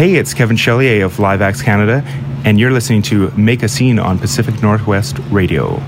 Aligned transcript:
Hey, 0.00 0.14
it's 0.14 0.32
Kevin 0.32 0.56
Chelier 0.56 1.04
of 1.04 1.18
Live 1.18 1.42
Acts 1.42 1.60
Canada, 1.60 2.02
and 2.46 2.58
you're 2.58 2.70
listening 2.70 3.02
to 3.02 3.30
Make 3.32 3.62
a 3.62 3.68
Scene 3.68 3.98
on 3.98 4.18
Pacific 4.18 4.62
Northwest 4.62 5.18
Radio. 5.30 5.78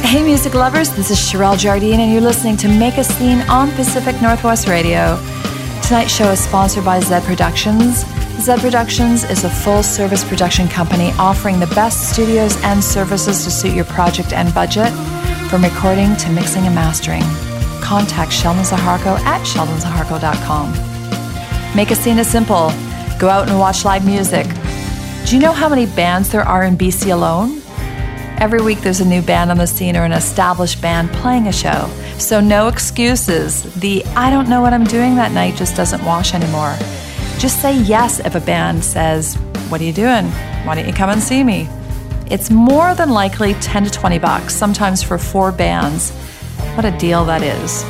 Hey, 0.00 0.22
music 0.22 0.54
lovers, 0.54 0.88
this 0.96 1.10
is 1.10 1.18
Sherelle 1.18 1.58
Jardine, 1.58 2.00
and 2.00 2.10
you're 2.10 2.22
listening 2.22 2.56
to 2.56 2.66
Make 2.66 2.96
a 2.96 3.04
Scene 3.04 3.40
on 3.42 3.70
Pacific 3.72 4.22
Northwest 4.22 4.68
Radio. 4.68 5.18
Tonight's 5.82 6.16
show 6.16 6.30
is 6.30 6.42
sponsored 6.42 6.82
by 6.82 6.98
Zed 7.00 7.22
Productions. 7.24 8.06
Zed 8.42 8.60
Productions 8.60 9.24
is 9.24 9.44
a 9.44 9.50
full 9.50 9.82
service 9.82 10.24
production 10.24 10.66
company 10.66 11.12
offering 11.18 11.60
the 11.60 11.66
best 11.74 12.14
studios 12.14 12.56
and 12.62 12.82
services 12.82 13.44
to 13.44 13.50
suit 13.50 13.74
your 13.74 13.84
project 13.84 14.32
and 14.32 14.54
budget, 14.54 14.90
from 15.50 15.62
recording 15.62 16.16
to 16.16 16.30
mixing 16.30 16.64
and 16.64 16.74
mastering. 16.74 17.24
Contact 17.82 18.32
Sheldon 18.32 18.64
Zaharko 18.64 19.18
at 19.26 19.46
sheldonzaharko.com. 19.46 20.72
Make 21.76 21.90
a 21.90 21.94
scene 21.94 22.18
is 22.18 22.26
simple. 22.26 22.72
Go 23.20 23.28
out 23.28 23.50
and 23.50 23.58
watch 23.58 23.84
live 23.84 24.06
music. 24.06 24.46
Do 25.26 25.36
you 25.36 25.42
know 25.42 25.52
how 25.52 25.68
many 25.68 25.84
bands 25.84 26.30
there 26.30 26.40
are 26.40 26.64
in 26.64 26.78
BC 26.78 27.12
alone? 27.12 27.60
Every 28.38 28.62
week 28.62 28.80
there's 28.80 29.00
a 29.00 29.04
new 29.04 29.20
band 29.20 29.50
on 29.50 29.58
the 29.58 29.66
scene 29.66 29.94
or 29.94 30.04
an 30.04 30.12
established 30.12 30.80
band 30.80 31.10
playing 31.10 31.46
a 31.46 31.52
show. 31.52 31.90
So 32.16 32.40
no 32.40 32.68
excuses. 32.68 33.62
The 33.74 34.02
I 34.16 34.30
don't 34.30 34.48
know 34.48 34.62
what 34.62 34.72
I'm 34.72 34.84
doing 34.84 35.16
that 35.16 35.32
night 35.32 35.56
just 35.56 35.76
doesn't 35.76 36.02
wash 36.02 36.32
anymore. 36.32 36.74
Just 37.38 37.60
say 37.60 37.76
yes 37.76 38.20
if 38.20 38.36
a 38.36 38.40
band 38.40 38.82
says, 38.82 39.34
What 39.68 39.82
are 39.82 39.84
you 39.84 39.92
doing? 39.92 40.24
Why 40.64 40.74
don't 40.74 40.86
you 40.86 40.94
come 40.94 41.10
and 41.10 41.22
see 41.22 41.44
me? 41.44 41.68
It's 42.30 42.50
more 42.50 42.94
than 42.94 43.10
likely 43.10 43.52
10 43.52 43.84
to 43.84 43.90
20 43.90 44.18
bucks, 44.18 44.54
sometimes 44.54 45.02
for 45.02 45.18
four 45.18 45.52
bands. 45.52 46.10
What 46.74 46.86
a 46.86 46.96
deal 46.96 47.26
that 47.26 47.42
is. 47.42 47.84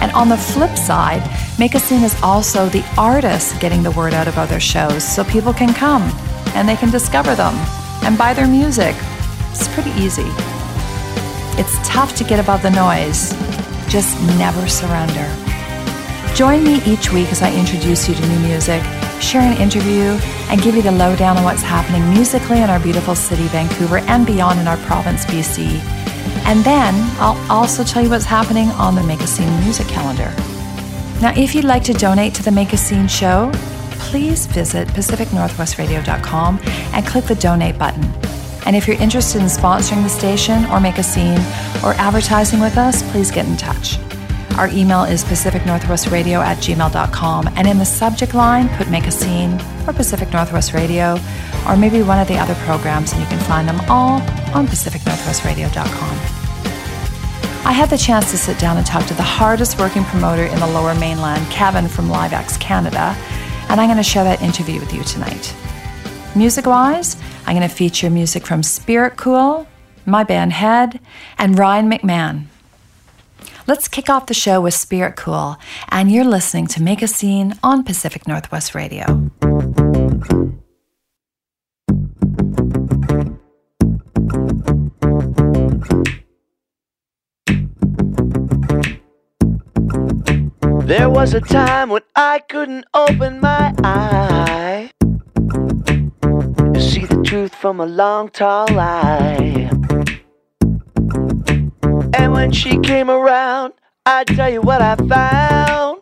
And 0.00 0.10
on 0.12 0.28
the 0.28 0.36
flip 0.36 0.76
side, 0.76 1.22
Make 1.58 1.74
a 1.74 1.80
Scene 1.80 2.02
is 2.02 2.20
also 2.22 2.68
the 2.68 2.84
artists 2.96 3.56
getting 3.58 3.82
the 3.82 3.90
word 3.92 4.14
out 4.14 4.28
about 4.28 4.48
their 4.48 4.60
shows 4.60 5.04
so 5.04 5.22
people 5.24 5.52
can 5.52 5.74
come 5.74 6.02
and 6.54 6.68
they 6.68 6.76
can 6.76 6.90
discover 6.90 7.34
them 7.34 7.54
and 8.04 8.16
buy 8.16 8.34
their 8.34 8.48
music. 8.48 8.96
It's 9.50 9.68
pretty 9.68 9.90
easy. 9.90 10.26
It's 11.58 11.76
tough 11.86 12.16
to 12.16 12.24
get 12.24 12.40
above 12.40 12.62
the 12.62 12.70
noise. 12.70 13.30
Just 13.88 14.20
never 14.38 14.66
surrender. 14.66 15.28
Join 16.34 16.64
me 16.64 16.82
each 16.86 17.12
week 17.12 17.30
as 17.30 17.42
I 17.42 17.52
introduce 17.54 18.08
you 18.08 18.14
to 18.14 18.26
new 18.26 18.38
music, 18.40 18.82
share 19.20 19.42
an 19.42 19.60
interview, 19.60 20.18
and 20.48 20.62
give 20.62 20.74
you 20.74 20.80
the 20.80 20.90
lowdown 20.90 21.36
on 21.36 21.44
what's 21.44 21.62
happening 21.62 22.08
musically 22.10 22.62
in 22.62 22.70
our 22.70 22.80
beautiful 22.80 23.14
city, 23.14 23.44
Vancouver, 23.48 23.98
and 23.98 24.26
beyond 24.26 24.58
in 24.58 24.66
our 24.66 24.78
province, 24.78 25.26
BC. 25.26 25.80
And 26.44 26.64
then 26.64 26.94
I'll 27.18 27.38
also 27.50 27.84
tell 27.84 28.02
you 28.02 28.10
what's 28.10 28.24
happening 28.24 28.68
on 28.70 28.94
the 28.94 29.02
Make 29.02 29.20
a 29.20 29.26
Scene 29.26 29.48
music 29.60 29.86
calendar. 29.86 30.32
Now, 31.20 31.32
if 31.36 31.54
you'd 31.54 31.64
like 31.64 31.84
to 31.84 31.92
donate 31.92 32.34
to 32.34 32.42
the 32.42 32.50
Make 32.50 32.72
a 32.72 32.76
Scene 32.76 33.08
show, 33.08 33.50
please 33.92 34.46
visit 34.46 34.88
pacificnorthwestradio.com 34.88 36.60
and 36.64 37.06
click 37.06 37.24
the 37.24 37.34
donate 37.36 37.78
button. 37.78 38.02
And 38.66 38.76
if 38.76 38.86
you're 38.86 39.00
interested 39.00 39.40
in 39.40 39.46
sponsoring 39.46 40.02
the 40.02 40.08
station 40.08 40.64
or 40.66 40.80
make 40.80 40.98
a 40.98 41.02
scene 41.02 41.38
or 41.84 41.94
advertising 41.94 42.60
with 42.60 42.76
us, 42.76 43.02
please 43.10 43.30
get 43.30 43.46
in 43.46 43.56
touch. 43.56 43.98
Our 44.58 44.68
email 44.68 45.04
is 45.04 45.24
pacificnorthwestradio 45.24 46.44
at 46.44 46.58
gmail.com, 46.58 47.48
and 47.56 47.66
in 47.66 47.78
the 47.78 47.86
subject 47.86 48.34
line, 48.34 48.68
put 48.76 48.90
Make 48.90 49.06
a 49.06 49.10
Scene 49.10 49.54
or 49.86 49.94
Pacific 49.94 50.30
Northwest 50.30 50.74
Radio, 50.74 51.18
or 51.66 51.76
maybe 51.76 52.02
one 52.02 52.18
of 52.18 52.28
the 52.28 52.36
other 52.36 52.54
programs, 52.66 53.12
and 53.12 53.22
you 53.22 53.26
can 53.28 53.38
find 53.40 53.66
them 53.66 53.80
all 53.88 54.20
on 54.54 54.66
pacificnorthwestradio.com. 54.66 56.42
I 57.64 57.72
had 57.72 57.90
the 57.90 57.98
chance 57.98 58.30
to 58.32 58.38
sit 58.38 58.58
down 58.58 58.76
and 58.76 58.84
talk 58.84 59.06
to 59.06 59.14
the 59.14 59.22
hardest 59.22 59.78
working 59.78 60.04
promoter 60.04 60.44
in 60.44 60.58
the 60.58 60.66
lower 60.66 60.94
mainland, 60.94 61.48
Kevin 61.50 61.86
from 61.86 62.10
Live 62.10 62.32
Canada, 62.58 63.14
and 63.68 63.80
I'm 63.80 63.86
going 63.88 63.96
to 63.98 64.02
share 64.02 64.24
that 64.24 64.42
interview 64.42 64.80
with 64.80 64.92
you 64.92 65.04
tonight. 65.04 65.54
Music 66.34 66.66
wise, 66.66 67.16
I'm 67.46 67.56
going 67.56 67.68
to 67.68 67.74
feature 67.74 68.10
music 68.10 68.46
from 68.46 68.62
Spirit 68.62 69.16
Cool, 69.16 69.66
my 70.06 70.24
band 70.24 70.52
Head, 70.52 70.98
and 71.38 71.58
Ryan 71.58 71.90
McMahon. 71.90 72.46
Let's 73.66 73.86
kick 73.86 74.10
off 74.10 74.26
the 74.26 74.34
show 74.34 74.60
with 74.60 74.74
Spirit 74.74 75.14
Cool, 75.16 75.56
and 75.88 76.10
you're 76.10 76.24
listening 76.24 76.66
to 76.68 76.82
Make 76.82 77.00
a 77.00 77.08
Scene 77.08 77.54
on 77.62 77.84
Pacific 77.84 78.26
Northwest 78.26 78.74
Radio. 78.74 79.30
Was 91.22 91.34
a 91.34 91.40
time 91.40 91.88
when 91.88 92.02
I 92.16 92.40
couldn't 92.48 92.84
open 92.94 93.38
my 93.38 93.72
eye 93.84 94.90
to 96.74 96.80
see 96.80 97.04
the 97.06 97.22
truth 97.24 97.54
from 97.54 97.78
a 97.78 97.86
long, 97.86 98.28
tall 98.28 98.66
lie. 98.72 99.70
And 102.18 102.32
when 102.32 102.50
she 102.50 102.76
came 102.80 103.08
around, 103.08 103.72
I 104.04 104.24
tell 104.24 104.52
you 104.52 104.62
what 104.62 104.82
I 104.82 104.96
found. 104.96 106.00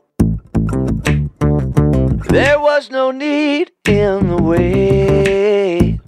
There 2.31 2.59
was 2.59 2.91
no 2.91 3.11
need 3.11 3.73
in 3.87 4.27
the 4.27 4.43
way. 4.43 6.01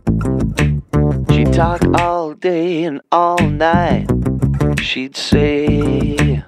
She'd 1.34 1.52
talk 1.52 1.82
all 2.00 2.32
day 2.32 2.84
and 2.84 3.02
all 3.12 3.36
night. 3.46 4.10
She'd 4.80 5.18
say, 5.18 6.42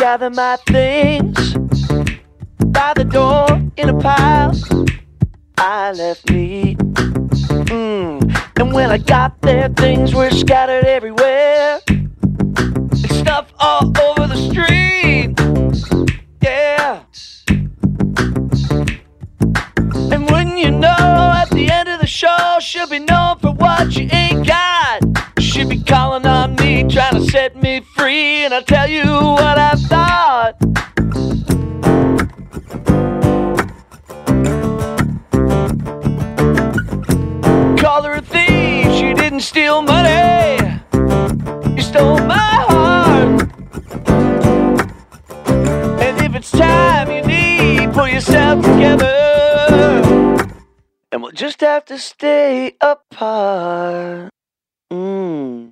gather 0.00 0.30
my 0.30 0.56
things 0.66 1.52
by 2.72 2.94
the 2.96 3.04
door 3.04 3.46
in 3.76 3.90
a 3.90 3.98
pile. 3.98 4.50
I 5.58 5.92
left 5.92 6.30
me. 6.30 6.74
Mm. 7.68 8.58
And 8.58 8.72
when 8.72 8.90
I 8.90 8.96
got 8.96 9.38
there, 9.42 9.68
things 9.68 10.14
were 10.14 10.30
scattered 10.30 10.86
everywhere. 10.86 11.80
And 11.88 13.12
stuff 13.12 13.52
all 13.58 13.92
over 14.00 14.26
the 14.26 14.38
street. 14.48 15.34
Yeah. 16.42 17.02
And 20.10 20.30
wouldn't 20.30 20.58
you 20.58 20.70
know, 20.70 21.34
at 21.42 21.50
the 21.50 21.68
end 21.70 21.90
of 21.90 22.00
the 22.00 22.06
show, 22.06 22.56
she'll 22.58 22.88
be 22.88 23.00
known 23.00 23.38
for 23.38 23.52
what 23.52 23.92
she 23.92 24.08
ain't 24.10 24.46
got. 24.46 25.09
She'll 25.60 25.68
be 25.68 25.82
calling 25.82 26.24
on 26.24 26.54
me, 26.54 26.84
trying 26.84 27.16
to 27.16 27.30
set 27.30 27.54
me 27.54 27.80
free. 27.94 28.46
And 28.46 28.54
I'll 28.54 28.62
tell 28.62 28.88
you 28.88 29.04
what 29.04 29.58
I 29.58 29.74
thought. 29.74 30.56
Call 37.78 38.02
her 38.04 38.14
a 38.14 38.22
thief, 38.22 38.90
she 38.94 39.12
didn't 39.12 39.40
steal 39.40 39.82
money. 39.82 40.80
You 41.76 41.82
stole 41.82 42.20
my 42.20 42.38
heart. 42.38 43.42
And 46.00 46.20
if 46.24 46.34
it's 46.36 46.52
time 46.52 47.10
you 47.10 47.20
need, 47.20 47.92
pull 47.92 48.08
yourself 48.08 48.64
together. 48.64 49.12
And 51.12 51.22
we'll 51.22 51.32
just 51.32 51.60
have 51.60 51.84
to 51.84 51.98
stay 51.98 52.76
apart. 52.80 54.30
Mm. 54.92 55.69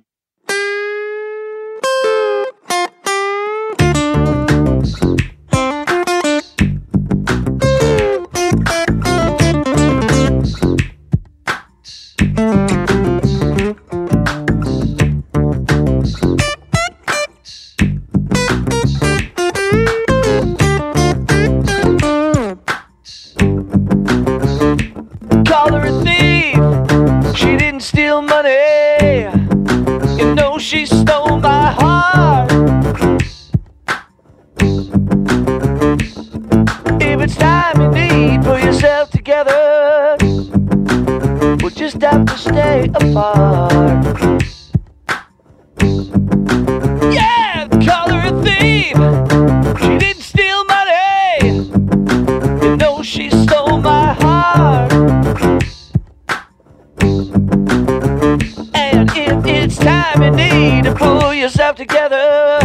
Together. 39.43 40.17
We'll 41.61 41.69
just 41.69 42.01
have 42.01 42.25
to 42.25 42.37
stay 42.37 42.89
apart. 42.95 44.05
Yeah, 47.13 47.67
call 47.85 48.11
her 48.11 48.27
a 48.27 48.43
thief. 48.43 48.95
She 49.81 49.97
didn't 49.97 50.23
steal 50.23 50.63
money. 50.65 51.65
You 52.63 52.75
know 52.77 53.01
she 53.03 53.29
stole 53.29 53.79
my 53.79 54.13
heart. 54.13 54.93
And 58.73 59.09
if 59.15 59.45
it's 59.45 59.77
time 59.77 60.21
you 60.21 60.31
need 60.31 60.83
to 60.85 60.93
pull 60.93 61.33
yourself 61.33 61.75
together, 61.77 62.59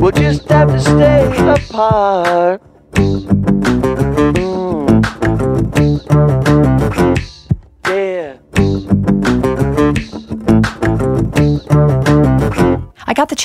we'll 0.00 0.12
just 0.12 0.48
have 0.48 0.68
to 0.68 0.80
stay 0.80 1.26
apart. 1.52 2.62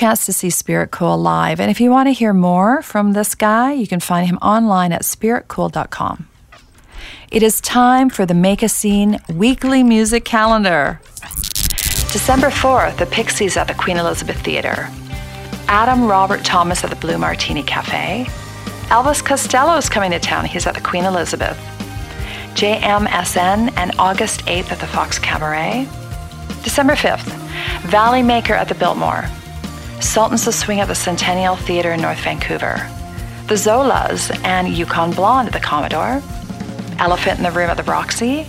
Chance 0.10 0.26
to 0.26 0.34
see 0.34 0.50
Spirit 0.50 0.90
Cool 0.90 1.20
live, 1.20 1.60
and 1.60 1.70
if 1.70 1.80
you 1.80 1.92
want 1.92 2.08
to 2.08 2.14
hear 2.14 2.34
more 2.34 2.82
from 2.82 3.14
this 3.14 3.36
guy, 3.36 3.74
you 3.74 3.86
can 3.86 4.00
find 4.00 4.28
him 4.28 4.38
online 4.38 4.92
at 4.92 5.04
spiritcool.com. 5.04 6.28
It 7.32 7.44
is 7.44 7.62
time 7.62 8.10
for 8.10 8.26
the 8.26 8.34
Make 8.34 8.64
a 8.64 8.70
Scene 8.70 9.20
weekly 9.32 9.84
music 9.84 10.26
calendar. 10.26 11.00
December 12.12 12.50
4th, 12.50 12.98
the 12.98 13.06
Pixies 13.06 13.56
at 13.56 13.68
the 13.68 13.76
Queen 13.76 13.98
Elizabeth 13.98 14.42
Theatre. 14.42 14.90
Adam 15.68 16.08
Robert 16.08 16.44
Thomas 16.44 16.84
at 16.84 16.90
the 16.90 16.96
Blue 16.96 17.20
Martini 17.20 17.62
Cafe. 17.62 18.26
Elvis 18.90 19.24
Costello 19.24 19.78
is 19.78 19.90
coming 19.90 20.10
to 20.10 20.20
town. 20.20 20.46
He's 20.46 20.66
at 20.66 20.74
the 20.74 20.82
Queen 20.82 21.06
Elizabeth. 21.06 21.58
JMSN 22.56 23.78
and 23.78 23.92
August 24.00 24.42
8th 24.48 24.72
at 24.72 24.80
the 24.80 24.88
Fox 24.88 25.20
Cabaret. 25.20 25.88
December 26.64 26.96
5th, 26.96 27.30
Valley 27.84 28.24
Maker 28.24 28.54
at 28.54 28.70
the 28.70 28.76
Biltmore. 28.76 29.30
Sultans 30.02 30.48
of 30.48 30.54
Swing 30.56 30.80
at 30.80 30.88
the 30.88 30.96
Centennial 30.96 31.56
Theatre 31.56 31.92
in 31.92 32.02
North 32.02 32.20
Vancouver. 32.20 32.90
The 33.48 33.56
Zolas 33.56 34.32
and 34.46 34.70
Yukon 34.70 35.12
Blonde 35.12 35.48
at 35.48 35.54
the 35.54 35.60
Commodore. 35.60 36.22
Elephant 37.00 37.38
in 37.38 37.44
the 37.44 37.52
Room 37.52 37.70
at 37.70 37.78
the 37.78 37.84
Roxy. 37.84 38.48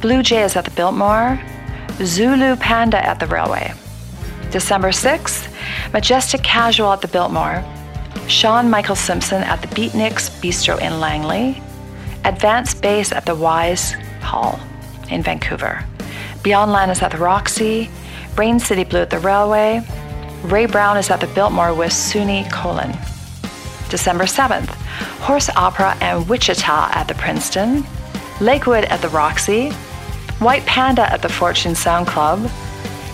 Blue 0.00 0.22
Jays 0.22 0.56
at 0.56 0.64
the 0.64 0.70
Biltmore. 0.70 1.40
Zulu 2.04 2.56
Panda 2.56 3.04
at 3.04 3.18
the 3.18 3.26
Railway. 3.26 3.72
December 4.50 4.88
6th, 4.88 5.52
Majestic 5.92 6.42
Casual 6.42 6.92
at 6.92 7.00
the 7.00 7.08
Biltmore. 7.08 7.64
Sean 8.28 8.70
Michael 8.70 8.96
Simpson 8.96 9.42
at 9.42 9.60
the 9.60 9.68
Beatniks 9.68 10.30
Bistro 10.40 10.80
in 10.80 11.00
Langley. 11.00 11.62
Advanced 12.24 12.80
Bass 12.80 13.12
at 13.12 13.26
the 13.26 13.34
Wise 13.34 13.92
Hall 14.20 14.60
in 15.10 15.22
Vancouver. 15.22 15.84
Beyond 16.42 16.72
Land 16.72 16.90
is 16.90 17.02
at 17.02 17.10
the 17.10 17.18
Roxy. 17.18 17.90
Brain 18.34 18.60
City 18.60 18.84
Blue 18.84 19.00
at 19.00 19.10
the 19.10 19.18
Railway. 19.18 19.82
Ray 20.46 20.66
Brown 20.66 20.96
is 20.96 21.10
at 21.10 21.20
the 21.20 21.26
Biltmore 21.26 21.74
with 21.74 21.90
Suni 21.90 22.48
Colon. 22.52 22.92
December 23.88 24.24
7th, 24.24 24.68
Horse 25.20 25.50
Opera 25.50 25.96
and 26.00 26.28
Wichita 26.28 26.90
at 26.92 27.08
the 27.08 27.14
Princeton. 27.14 27.84
Lakewood 28.40 28.84
at 28.84 29.02
the 29.02 29.08
Roxy. 29.08 29.70
White 30.38 30.64
Panda 30.64 31.10
at 31.12 31.20
the 31.22 31.28
Fortune 31.28 31.74
Sound 31.74 32.06
Club. 32.06 32.48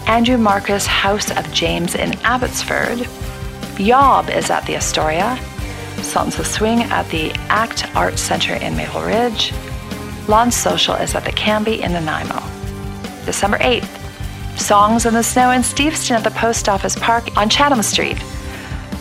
Andrew 0.06 0.37
Marcus 0.37 0.84
House 0.84 1.31
of 1.31 1.50
James 1.55 1.94
in 1.94 2.12
Abbotsford. 2.20 3.08
Yob 3.81 4.29
is 4.29 4.50
at 4.50 4.67
the 4.67 4.76
Astoria. 4.76 5.38
Sultans 6.02 6.38
of 6.38 6.46
Swing 6.46 6.82
at 6.82 7.08
the 7.08 7.32
ACT 7.49 7.94
Art 7.96 8.19
Center 8.19 8.56
in 8.56 8.76
Maple 8.76 9.02
Ridge. 9.02 9.55
Lawn 10.29 10.50
Social 10.50 10.96
is 10.96 11.14
at 11.14 11.25
the 11.25 11.32
Cambie 11.32 11.81
in 11.81 11.93
Nanaimo. 11.93 12.43
December 13.25 13.56
8th, 13.58 14.01
Songs 14.56 15.06
in 15.06 15.14
the 15.14 15.22
Snow 15.22 15.50
in 15.50 15.62
Steveston 15.62 16.16
at 16.16 16.25
the 16.25 16.31
Post 16.31 16.69
Office 16.69 16.96
Park 16.96 17.37
on 17.37 17.49
Chatham 17.49 17.82
Street. 17.82 18.22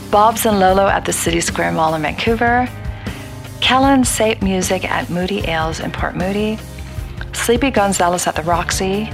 Bob's 0.10 0.46
and 0.46 0.60
Lolo 0.60 0.88
at 0.88 1.06
the 1.06 1.14
City 1.14 1.40
Square 1.40 1.74
Mall 1.74 1.94
in 1.96 2.02
Vancouver. 2.02 2.68
Kellen 3.62 4.04
Sape 4.04 4.42
Music 4.42 4.90
at 4.90 5.10
Moody 5.10 5.40
Ales 5.48 5.80
in 5.80 5.92
Port 5.92 6.16
Moody. 6.16 6.58
Sleepy 7.34 7.72
Gonzalez 7.72 8.28
at 8.28 8.36
the 8.36 8.44
Roxy. 8.44 9.10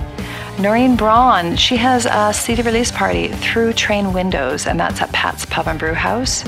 Noreen 0.60 0.95
Braun, 0.95 1.56
she 1.56 1.78
has 1.78 2.07
a 2.07 2.34
CD 2.34 2.63
release 2.63 2.92
party 2.92 3.28
through 3.28 3.74
Train 3.74 4.13
Windows, 4.13 4.66
and 4.66 4.80
that's 4.80 5.01
at 5.01 5.12
Pat's 5.12 5.45
Pub 5.45 5.68
and 5.68 5.78
Brew 5.78 5.94
House. 5.94 6.44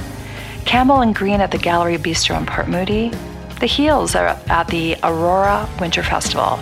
Campbell 0.65 1.01
and 1.01 1.13
Green 1.13 1.41
at 1.41 1.51
the 1.51 1.57
Gallery 1.57 1.97
Bistro 1.97 2.37
in 2.37 2.45
Port 2.45 2.67
Moody. 2.67 3.11
The 3.59 3.67
Heels 3.67 4.15
are 4.15 4.39
at 4.47 4.67
the 4.69 4.95
Aurora 5.03 5.69
Winter 5.79 6.01
Festival. 6.01 6.57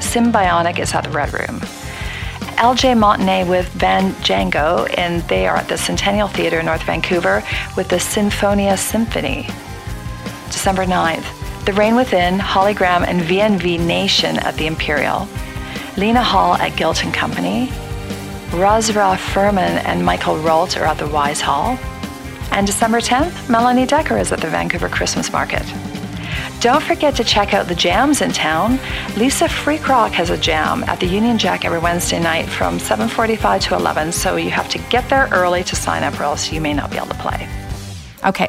Symbionic 0.00 0.78
is 0.78 0.94
at 0.94 1.04
the 1.04 1.10
Red 1.10 1.32
Room. 1.32 1.60
LJ 2.56 2.98
Montagne 2.98 3.48
with 3.48 3.68
Van 3.70 4.12
Django, 4.14 4.92
and 4.98 5.22
they 5.28 5.46
are 5.46 5.56
at 5.56 5.68
the 5.68 5.76
Centennial 5.76 6.28
Theatre 6.28 6.60
in 6.60 6.66
North 6.66 6.82
Vancouver 6.82 7.42
with 7.76 7.88
the 7.88 7.96
Sinfonia 7.96 8.78
Symphony. 8.78 9.46
December 10.46 10.84
9th, 10.84 11.64
The 11.64 11.72
Rain 11.72 11.96
Within, 11.96 12.38
Holly 12.38 12.74
Graham, 12.74 13.02
and 13.04 13.20
VNV 13.20 13.80
Nation 13.80 14.38
at 14.38 14.54
the 14.56 14.66
Imperial. 14.66 15.28
Lena 15.96 16.22
Hall 16.22 16.54
at 16.54 16.72
Gilton 16.72 17.12
Company. 17.12 17.70
Ezra 18.52 19.16
Furman 19.16 19.78
and 19.84 20.04
Michael 20.04 20.38
Rolt 20.38 20.76
are 20.76 20.84
at 20.84 20.98
the 20.98 21.08
Wise 21.08 21.40
Hall. 21.40 21.78
And 22.52 22.66
December 22.66 23.00
10th, 23.00 23.50
Melanie 23.50 23.86
Decker 23.86 24.18
is 24.18 24.32
at 24.32 24.40
the 24.40 24.48
Vancouver 24.48 24.88
Christmas 24.88 25.32
Market. 25.32 25.64
Don't 26.64 26.82
forget 26.82 27.14
to 27.16 27.24
check 27.24 27.52
out 27.52 27.68
the 27.68 27.74
jams 27.74 28.22
in 28.22 28.32
town. 28.32 28.80
Lisa 29.18 29.44
Freakrock 29.44 30.12
has 30.12 30.30
a 30.30 30.38
jam 30.38 30.82
at 30.84 30.98
the 30.98 31.04
Union 31.04 31.36
Jack 31.36 31.66
every 31.66 31.78
Wednesday 31.78 32.18
night 32.18 32.48
from 32.48 32.78
7:45 32.78 33.60
to 33.64 33.74
11, 33.74 34.12
so 34.12 34.36
you 34.36 34.48
have 34.48 34.70
to 34.70 34.78
get 34.88 35.06
there 35.10 35.28
early 35.30 35.62
to 35.62 35.76
sign 35.76 36.02
up 36.02 36.18
or 36.18 36.22
else 36.22 36.50
you 36.50 36.62
may 36.62 36.72
not 36.72 36.90
be 36.90 36.96
able 36.96 37.08
to 37.08 37.14
play. 37.16 37.46
Okay, 38.24 38.48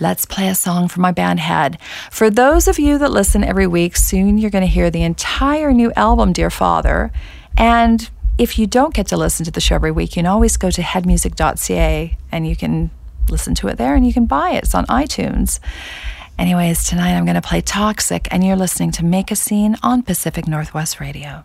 let's 0.00 0.24
play 0.24 0.48
a 0.48 0.54
song 0.54 0.88
from 0.88 1.02
my 1.02 1.12
band 1.12 1.38
Head. 1.38 1.76
For 2.10 2.30
those 2.30 2.66
of 2.66 2.78
you 2.78 2.96
that 2.96 3.10
listen 3.10 3.44
every 3.44 3.66
week, 3.66 3.94
soon 3.94 4.38
you're 4.38 4.48
going 4.48 4.64
to 4.64 4.76
hear 4.78 4.90
the 4.90 5.02
entire 5.02 5.74
new 5.74 5.92
album, 5.96 6.32
Dear 6.32 6.48
Father. 6.48 7.12
And 7.58 8.08
if 8.38 8.58
you 8.58 8.66
don't 8.66 8.94
get 8.94 9.06
to 9.08 9.18
listen 9.18 9.44
to 9.44 9.50
the 9.50 9.60
show 9.60 9.74
every 9.74 9.90
week, 9.90 10.16
you 10.16 10.22
can 10.22 10.32
always 10.34 10.56
go 10.56 10.70
to 10.70 10.80
headmusic.ca 10.80 12.16
and 12.32 12.48
you 12.48 12.56
can 12.56 12.90
listen 13.28 13.54
to 13.56 13.68
it 13.68 13.76
there 13.76 13.94
and 13.94 14.06
you 14.06 14.14
can 14.14 14.24
buy 14.24 14.52
it. 14.52 14.64
It's 14.64 14.74
on 14.74 14.86
iTunes. 14.86 15.60
Anyways, 16.40 16.84
tonight 16.84 17.12
I'm 17.12 17.26
going 17.26 17.34
to 17.34 17.46
play 17.46 17.60
Toxic, 17.60 18.26
and 18.30 18.42
you're 18.42 18.56
listening 18.56 18.92
to 18.92 19.04
Make 19.04 19.30
a 19.30 19.36
Scene 19.36 19.76
on 19.82 20.02
Pacific 20.02 20.48
Northwest 20.48 20.98
Radio. 20.98 21.44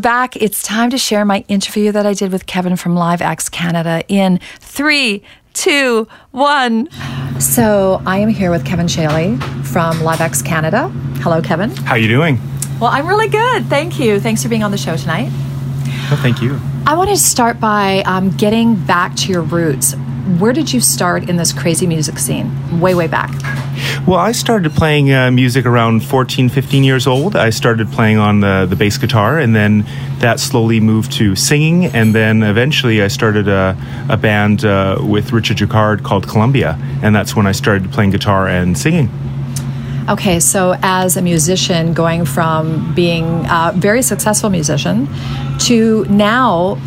Back. 0.00 0.36
It's 0.36 0.62
time 0.62 0.90
to 0.90 0.98
share 0.98 1.24
my 1.24 1.44
interview 1.48 1.92
that 1.92 2.06
I 2.06 2.14
did 2.14 2.32
with 2.32 2.46
Kevin 2.46 2.76
from 2.76 2.94
Live 2.94 3.22
Acts 3.22 3.48
Canada 3.48 4.02
in 4.08 4.40
three, 4.58 5.22
two, 5.52 6.08
one. 6.32 6.88
So 7.40 8.02
I 8.06 8.18
am 8.18 8.28
here 8.28 8.50
with 8.50 8.64
Kevin 8.64 8.88
Shaley 8.88 9.36
from 9.64 10.02
Live 10.02 10.20
Acts 10.20 10.42
Canada. 10.42 10.88
Hello, 11.22 11.40
Kevin. 11.40 11.70
How 11.70 11.92
are 11.92 11.98
you 11.98 12.08
doing? 12.08 12.38
Well, 12.80 12.90
I'm 12.90 13.06
really 13.06 13.28
good. 13.28 13.66
Thank 13.66 14.00
you. 14.00 14.18
Thanks 14.20 14.42
for 14.42 14.48
being 14.48 14.62
on 14.62 14.70
the 14.70 14.78
show 14.78 14.96
tonight. 14.96 15.30
Well, 16.10 16.20
thank 16.20 16.42
you. 16.42 16.58
I 16.86 16.96
wanted 16.96 17.12
to 17.12 17.22
start 17.22 17.60
by 17.60 18.02
um, 18.06 18.30
getting 18.36 18.74
back 18.74 19.14
to 19.16 19.30
your 19.30 19.42
roots. 19.42 19.94
Where 20.38 20.52
did 20.52 20.72
you 20.72 20.80
start 20.80 21.28
in 21.28 21.36
this 21.36 21.52
crazy 21.52 21.86
music 21.86 22.18
scene? 22.18 22.80
Way, 22.80 22.94
way 22.94 23.06
back. 23.06 23.30
Well, 24.06 24.18
I 24.18 24.32
started 24.32 24.72
playing 24.72 25.12
uh, 25.12 25.30
music 25.30 25.66
around 25.66 26.04
14, 26.04 26.48
15 26.48 26.84
years 26.84 27.06
old. 27.06 27.36
I 27.36 27.50
started 27.50 27.90
playing 27.90 28.18
on 28.18 28.40
the, 28.40 28.66
the 28.68 28.76
bass 28.76 28.98
guitar, 28.98 29.38
and 29.38 29.54
then 29.54 29.84
that 30.18 30.40
slowly 30.40 30.80
moved 30.80 31.12
to 31.12 31.36
singing. 31.36 31.86
And 31.86 32.14
then 32.14 32.42
eventually 32.42 33.02
I 33.02 33.08
started 33.08 33.48
a, 33.48 33.76
a 34.08 34.16
band 34.16 34.64
uh, 34.64 34.98
with 35.00 35.32
Richard 35.32 35.58
Jacquard 35.58 36.02
called 36.02 36.28
Columbia. 36.28 36.78
And 37.02 37.14
that's 37.14 37.34
when 37.36 37.46
I 37.46 37.52
started 37.52 37.90
playing 37.92 38.10
guitar 38.10 38.48
and 38.48 38.76
singing. 38.76 39.10
Okay, 40.08 40.40
so 40.40 40.76
as 40.82 41.16
a 41.16 41.22
musician, 41.22 41.94
going 41.94 42.24
from 42.24 42.94
being 42.94 43.46
a 43.48 43.72
very 43.76 44.02
successful 44.02 44.50
musician 44.50 45.08
to 45.60 46.04
now 46.06 46.78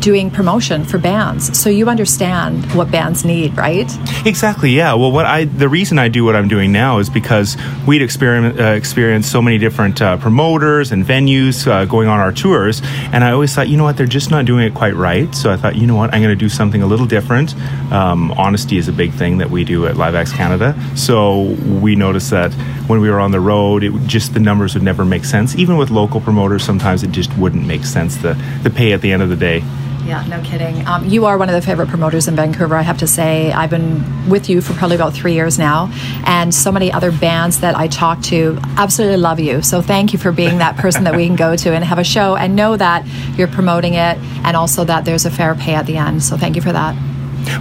doing 0.00 0.30
promotion 0.30 0.84
for 0.84 0.98
bands. 0.98 1.58
So 1.58 1.70
you 1.70 1.88
understand 1.88 2.72
what 2.74 2.90
bands 2.90 3.24
need, 3.24 3.56
right? 3.56 3.90
Exactly. 4.26 4.70
Yeah. 4.70 4.94
Well, 4.94 5.12
what 5.12 5.26
I 5.26 5.44
the 5.44 5.68
reason 5.68 5.98
I 5.98 6.08
do 6.08 6.24
what 6.24 6.36
I'm 6.36 6.48
doing 6.48 6.72
now 6.72 6.98
is 6.98 7.10
because 7.10 7.56
we'd 7.86 8.02
experiment, 8.02 8.60
uh, 8.60 8.64
experienced 8.64 9.30
so 9.30 9.42
many 9.42 9.58
different 9.58 10.00
uh, 10.00 10.16
promoters 10.16 10.92
and 10.92 11.04
venues 11.04 11.66
uh, 11.66 11.84
going 11.84 12.08
on 12.08 12.18
our 12.18 12.32
tours, 12.32 12.80
and 13.12 13.24
I 13.24 13.32
always 13.32 13.54
thought, 13.54 13.68
you 13.68 13.76
know 13.76 13.84
what, 13.84 13.96
they're 13.96 14.06
just 14.06 14.30
not 14.30 14.44
doing 14.44 14.64
it 14.66 14.74
quite 14.74 14.94
right. 14.94 15.32
So 15.34 15.50
I 15.50 15.56
thought, 15.56 15.76
you 15.76 15.86
know 15.86 15.96
what, 15.96 16.12
I'm 16.14 16.22
going 16.22 16.36
to 16.36 16.36
do 16.36 16.48
something 16.48 16.82
a 16.82 16.86
little 16.86 17.06
different. 17.06 17.54
Um, 17.92 18.32
honesty 18.32 18.78
is 18.78 18.88
a 18.88 18.92
big 18.92 19.12
thing 19.12 19.38
that 19.38 19.50
we 19.50 19.64
do 19.64 19.86
at 19.86 19.96
Live 19.96 20.14
Acts 20.14 20.32
Canada. 20.32 20.74
So 20.96 21.42
we 21.80 21.96
noticed 21.96 22.30
that 22.30 22.52
when 22.88 23.00
we 23.00 23.10
were 23.10 23.20
on 23.20 23.30
the 23.30 23.40
road, 23.40 23.84
it 23.84 23.92
just 24.06 24.34
the 24.34 24.40
numbers 24.40 24.74
would 24.74 24.82
never 24.82 25.04
make 25.04 25.24
sense. 25.24 25.54
Even 25.56 25.76
with 25.76 25.90
local 25.90 26.20
promoters, 26.20 26.64
sometimes 26.64 27.02
it 27.02 27.10
just 27.10 27.36
wouldn't 27.36 27.66
make 27.66 27.84
sense 27.84 28.16
the 28.16 28.34
the 28.62 28.70
pay 28.70 28.92
at 28.92 29.00
the 29.00 29.12
end 29.12 29.22
of 29.22 29.28
the 29.28 29.36
day. 29.36 29.62
Yeah, 30.08 30.24
no 30.26 30.40
kidding. 30.40 30.86
Um, 30.86 31.04
you 31.06 31.26
are 31.26 31.36
one 31.36 31.50
of 31.50 31.54
the 31.54 31.60
favorite 31.60 31.88
promoters 31.88 32.28
in 32.28 32.34
Vancouver, 32.34 32.76
I 32.76 32.80
have 32.80 32.96
to 32.98 33.06
say. 33.06 33.52
I've 33.52 33.68
been 33.68 34.30
with 34.30 34.48
you 34.48 34.62
for 34.62 34.72
probably 34.72 34.96
about 34.96 35.12
three 35.12 35.34
years 35.34 35.58
now, 35.58 35.92
and 36.24 36.54
so 36.54 36.72
many 36.72 36.90
other 36.90 37.12
bands 37.12 37.60
that 37.60 37.76
I 37.76 37.88
talk 37.88 38.22
to 38.22 38.58
absolutely 38.78 39.18
love 39.18 39.38
you. 39.38 39.60
So 39.60 39.82
thank 39.82 40.14
you 40.14 40.18
for 40.18 40.32
being 40.32 40.58
that 40.58 40.78
person 40.78 41.04
that 41.04 41.14
we 41.14 41.26
can 41.26 41.36
go 41.36 41.56
to 41.56 41.74
and 41.74 41.84
have 41.84 41.98
a 41.98 42.04
show 42.04 42.36
and 42.36 42.56
know 42.56 42.74
that 42.74 43.06
you're 43.36 43.48
promoting 43.48 43.94
it 43.94 44.16
and 44.44 44.56
also 44.56 44.82
that 44.84 45.04
there's 45.04 45.26
a 45.26 45.30
fair 45.30 45.54
pay 45.54 45.74
at 45.74 45.84
the 45.84 45.98
end. 45.98 46.22
So 46.22 46.38
thank 46.38 46.56
you 46.56 46.62
for 46.62 46.72
that. 46.72 46.96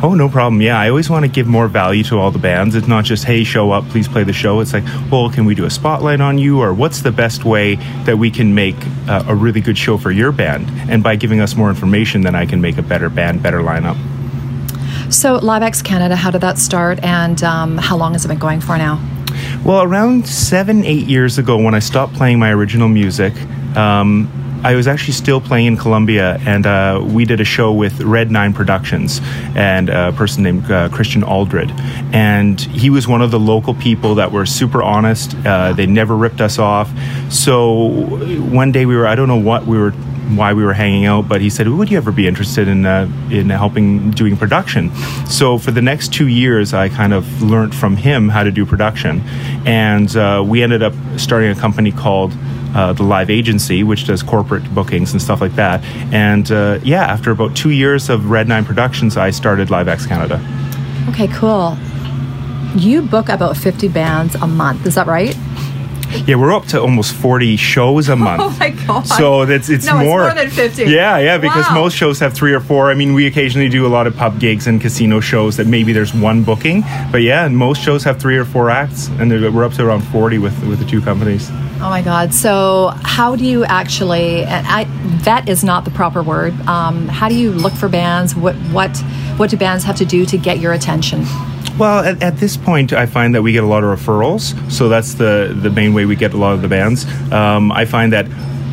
Oh, 0.04 0.14
no 0.14 0.30
problem. 0.30 0.62
Yeah, 0.62 0.80
I 0.80 0.90
always 0.90 1.10
want 1.10 1.26
to 1.26 1.32
give 1.32 1.48
more 1.48 1.68
value 1.68 2.04
to 2.06 2.20
all 2.20 2.32
the 2.32 2.40
bands. 2.40 2.76
It's 2.76 2.88
not 2.88 3.06
just, 3.06 3.24
hey, 3.24 3.44
show 3.44 3.72
up, 3.72 3.88
please 3.90 4.08
play 4.08 4.24
the 4.24 4.34
show. 4.34 4.60
It's 4.60 4.74
like, 4.74 4.84
well, 5.12 5.30
can 5.30 5.46
we 5.46 5.56
do 5.56 5.66
a 5.66 5.70
spotlight 5.70 6.22
on 6.22 6.38
you? 6.38 6.62
Or 6.62 6.74
what's 6.74 7.02
the 7.02 7.12
best 7.12 7.46
way 7.46 7.76
that 8.06 8.18
we 8.18 8.30
can 8.30 8.54
make 8.54 8.76
uh, 9.08 9.24
a 9.28 9.36
really 9.36 9.62
good 9.62 9.78
show 9.78 9.98
for 9.98 10.12
your 10.12 10.32
band? 10.32 10.70
And 10.90 11.04
by 11.04 11.16
giving 11.16 11.40
us 11.40 11.56
more 11.56 11.70
information, 11.70 12.22
then 12.22 12.36
I 12.36 12.46
can 12.46 12.62
make 12.62 12.78
a 12.78 12.84
better 12.84 13.10
band, 13.10 13.42
better 13.42 13.60
lineup. 13.60 13.98
So, 15.12 15.36
Live 15.36 15.64
Acts 15.64 15.82
Canada, 15.82 16.16
how 16.16 16.32
did 16.32 16.42
that 16.42 16.58
start 16.58 17.02
and 17.02 17.42
um, 17.44 17.78
how 17.78 17.96
long 17.96 18.14
has 18.14 18.26
it 18.26 18.28
been 18.28 18.40
going 18.40 18.60
for 18.60 18.78
now? 18.78 19.02
Well, 19.64 19.82
around 19.82 20.28
seven, 20.28 20.84
eight 20.84 21.08
years 21.08 21.38
ago, 21.38 21.58
when 21.58 21.74
I 21.74 21.80
stopped 21.80 22.14
playing 22.14 22.40
my 22.40 22.52
original 22.52 22.88
music, 22.88 23.34
um, 23.76 24.30
I 24.64 24.76
was 24.76 24.88
actually 24.88 25.14
still 25.14 25.40
playing 25.40 25.68
in 25.68 25.78
Colombia, 25.78 26.40
and 26.46 26.66
uh, 26.66 27.02
we 27.04 27.26
did 27.26 27.40
a 27.40 27.46
show 27.46 27.72
with 27.72 28.02
Red 28.02 28.32
Nine 28.32 28.54
Productions 28.54 29.22
and 29.56 29.90
a 29.90 30.12
person 30.12 30.44
named 30.44 30.70
uh, 30.70 30.90
Christian 30.90 31.24
Aldred. 31.24 31.72
And 32.12 32.60
he 32.60 32.90
was 32.90 33.08
one 33.08 33.22
of 33.22 33.32
the 33.32 33.40
local 33.40 33.74
people 33.76 34.16
that 34.16 34.32
were 34.32 34.46
super 34.46 34.82
honest. 34.82 35.36
Uh, 35.46 35.74
they 35.74 35.86
never 35.86 36.16
ripped 36.16 36.42
us 36.42 36.60
off. 36.60 36.92
So 37.32 37.90
one 38.52 38.72
day 38.72 38.86
we 38.86 38.96
were, 38.96 39.08
I 39.08 39.16
don't 39.16 39.28
know 39.28 39.38
what 39.38 39.66
we 39.66 39.78
were 39.78 39.94
why 40.36 40.54
we 40.54 40.64
were 40.64 40.74
hanging 40.74 41.06
out, 41.06 41.30
but 41.30 41.40
he 41.40 41.50
said, 41.50 41.68
"Would 41.70 41.90
you 41.90 41.98
ever 41.98 42.12
be 42.12 42.28
interested 42.28 42.68
in 42.68 42.86
uh, 42.86 43.10
in 43.32 43.50
helping 43.50 44.12
doing 44.12 44.36
production?" 44.36 44.94
So 45.26 45.58
for 45.58 45.72
the 45.72 45.82
next 45.82 46.14
two 46.14 46.28
years, 46.28 46.74
I 46.74 46.90
kind 46.90 47.14
of 47.14 47.42
learned 47.42 47.74
from 47.74 47.96
him 47.96 48.30
how 48.30 48.44
to 48.44 48.52
do 48.52 48.66
production, 48.66 49.22
and 49.66 50.14
uh, 50.16 50.44
we 50.46 50.64
ended 50.64 50.84
up 50.84 50.94
starting 51.18 51.50
a 51.52 51.56
company 51.56 51.92
called. 51.92 52.34
Uh, 52.76 52.94
the 52.94 53.04
live 53.04 53.30
agency, 53.30 53.82
which 53.82 54.06
does 54.06 54.22
corporate 54.22 54.64
bookings 54.76 55.14
and 55.14 55.22
stuff 55.22 55.42
like 55.42 55.56
that. 55.56 55.84
And 56.14 56.52
uh, 56.52 56.80
yeah, 56.84 57.06
after 57.06 57.32
about 57.32 57.56
two 57.56 57.72
years 57.72 58.10
of 58.10 58.30
Red 58.30 58.48
Nine 58.48 58.66
Productions, 58.66 59.18
I 59.18 59.32
started 59.32 59.72
Live 59.72 59.88
Acts 59.88 60.06
Canada. 60.06 60.40
Okay, 61.10 61.28
cool. 61.30 61.78
You 62.76 63.02
book 63.02 63.30
about 63.30 63.56
50 63.58 63.88
bands 63.88 64.36
a 64.36 64.46
month, 64.46 64.86
is 64.86 64.96
that 64.96 65.08
right? 65.08 65.36
Yeah, 66.26 66.36
we're 66.36 66.54
up 66.54 66.66
to 66.68 66.82
almost 66.82 67.14
40 67.16 67.56
shows 67.58 68.10
a 68.10 68.16
month. 68.28 68.42
Oh 68.42 68.56
my 68.60 68.70
god. 68.72 69.04
So 69.04 69.42
it's 69.44 69.70
it's 69.70 69.86
no, 69.86 69.98
more. 69.98 70.28
It's 70.28 70.36
more 70.36 70.44
than 70.46 70.52
50. 70.52 70.84
Yeah, 70.86 71.18
yeah, 71.20 71.38
because 71.38 71.66
Wow. 71.70 71.82
most 71.84 71.96
shows 71.96 72.20
have 72.20 72.34
three 72.34 72.54
or 72.54 72.60
four. 72.60 72.90
I 72.92 72.94
mean, 72.94 73.14
we 73.14 73.26
occasionally 73.28 73.70
do 73.70 73.86
a 73.86 73.90
lot 73.90 74.08
of 74.08 74.16
pub 74.16 74.40
gigs 74.40 74.68
and 74.68 74.80
casino 74.82 75.20
shows 75.20 75.58
that 75.58 75.68
maybe 75.68 75.94
there's 75.94 76.14
one 76.14 76.44
booking, 76.44 76.84
but 77.12 77.22
yeah, 77.22 77.48
most 77.48 77.82
shows 77.82 78.04
have 78.04 78.20
three 78.20 78.38
or 78.38 78.46
four 78.46 78.70
acts, 78.70 79.08
and 79.20 79.30
we're 79.32 79.64
up 79.64 79.74
to 79.74 79.86
around 79.86 80.02
40 80.02 80.38
with 80.40 80.58
with 80.68 80.80
the 80.80 80.86
two 80.86 81.02
companies. 81.02 81.50
Oh 81.80 81.90
my 81.90 82.02
God. 82.02 82.34
So, 82.34 82.92
how 83.04 83.36
do 83.36 83.46
you 83.46 83.64
actually, 83.66 84.44
I, 84.46 84.86
that 85.26 85.48
is 85.48 85.64
not 85.64 85.86
the 85.86 85.92
proper 85.92 86.24
word. 86.24 86.54
Um, 86.62 87.08
how 87.08 87.30
do 87.30 87.36
you 87.36 87.52
look 87.52 87.74
for 87.74 87.88
bands? 87.88 88.36
What, 88.36 88.56
what, 88.74 88.98
what 89.38 89.52
do 89.52 89.58
bands 89.58 89.84
have 89.84 89.96
to 89.98 90.06
do 90.06 90.26
to 90.26 90.38
get 90.40 90.58
your 90.58 90.74
attention? 90.74 91.24
Well, 91.78 92.00
at, 92.04 92.24
at 92.24 92.38
this 92.38 92.58
point, 92.58 92.92
I 92.92 93.06
find 93.06 93.36
that 93.36 93.44
we 93.44 93.52
get 93.52 93.64
a 93.64 93.68
lot 93.68 93.84
of 93.84 94.00
referrals, 94.00 94.56
so 94.72 94.90
that's 94.90 95.14
the 95.14 95.56
the 95.62 95.70
main 95.70 95.94
way 95.94 96.06
we 96.06 96.16
get 96.16 96.34
a 96.34 96.38
lot 96.38 96.54
of 96.54 96.64
the 96.64 96.68
bands. 96.68 97.06
Um, 97.32 97.72
I 97.72 97.86
find 97.86 98.14
that 98.14 98.26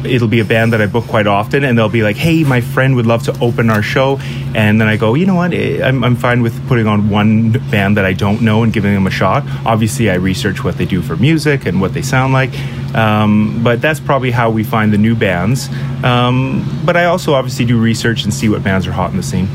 it'll 0.06 0.28
be 0.28 0.40
a 0.40 0.44
band 0.44 0.72
that 0.72 0.80
I 0.80 0.86
book 0.86 1.04
quite 1.04 1.26
often, 1.26 1.64
and 1.64 1.76
they'll 1.76 1.90
be 1.90 2.02
like, 2.02 2.16
"Hey, 2.16 2.44
my 2.44 2.62
friend 2.62 2.96
would 2.96 3.04
love 3.04 3.22
to 3.24 3.38
open 3.40 3.68
our 3.68 3.82
show," 3.82 4.18
and 4.54 4.80
then 4.80 4.88
I 4.88 4.96
go, 4.96 5.12
"You 5.14 5.26
know 5.26 5.34
what? 5.34 5.52
Eh, 5.52 5.86
I'm, 5.86 6.02
I'm 6.02 6.16
fine 6.16 6.40
with 6.40 6.54
putting 6.66 6.86
on 6.86 7.10
one 7.10 7.50
band 7.70 7.98
that 7.98 8.06
I 8.06 8.14
don't 8.14 8.40
know 8.40 8.62
and 8.62 8.72
giving 8.72 8.94
them 8.94 9.06
a 9.06 9.10
shot." 9.10 9.44
Obviously, 9.66 10.08
I 10.08 10.14
research 10.14 10.64
what 10.64 10.78
they 10.78 10.86
do 10.86 11.02
for 11.02 11.16
music 11.16 11.66
and 11.66 11.82
what 11.82 11.92
they 11.92 12.02
sound 12.02 12.32
like, 12.32 12.58
um, 12.94 13.60
but 13.62 13.82
that's 13.82 14.00
probably 14.00 14.30
how 14.30 14.48
we 14.48 14.64
find 14.64 14.94
the 14.94 14.98
new 14.98 15.14
bands. 15.14 15.68
Um, 16.02 16.64
but 16.86 16.96
I 16.96 17.04
also 17.04 17.34
obviously 17.34 17.66
do 17.66 17.78
research 17.78 18.24
and 18.24 18.32
see 18.32 18.48
what 18.48 18.62
bands 18.64 18.86
are 18.86 18.92
hot 18.92 19.10
in 19.10 19.18
the 19.18 19.22
scene. 19.22 19.48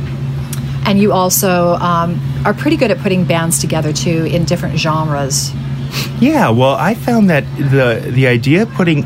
And 0.90 1.00
you 1.00 1.12
also 1.12 1.76
um, 1.76 2.20
are 2.46 2.54
pretty 2.56 2.76
good 2.76 2.90
at 2.90 2.98
putting 2.98 3.24
bands 3.24 3.60
together 3.60 3.94
too 3.94 4.26
in 4.26 4.44
different 4.44 4.80
genres. 4.80 5.52
Yeah, 6.20 6.50
well, 6.50 6.74
I 6.74 6.96
found 6.96 7.30
that 7.30 7.44
the 7.58 8.10
the 8.12 8.26
idea 8.26 8.64
of 8.64 8.72
putting 8.72 9.04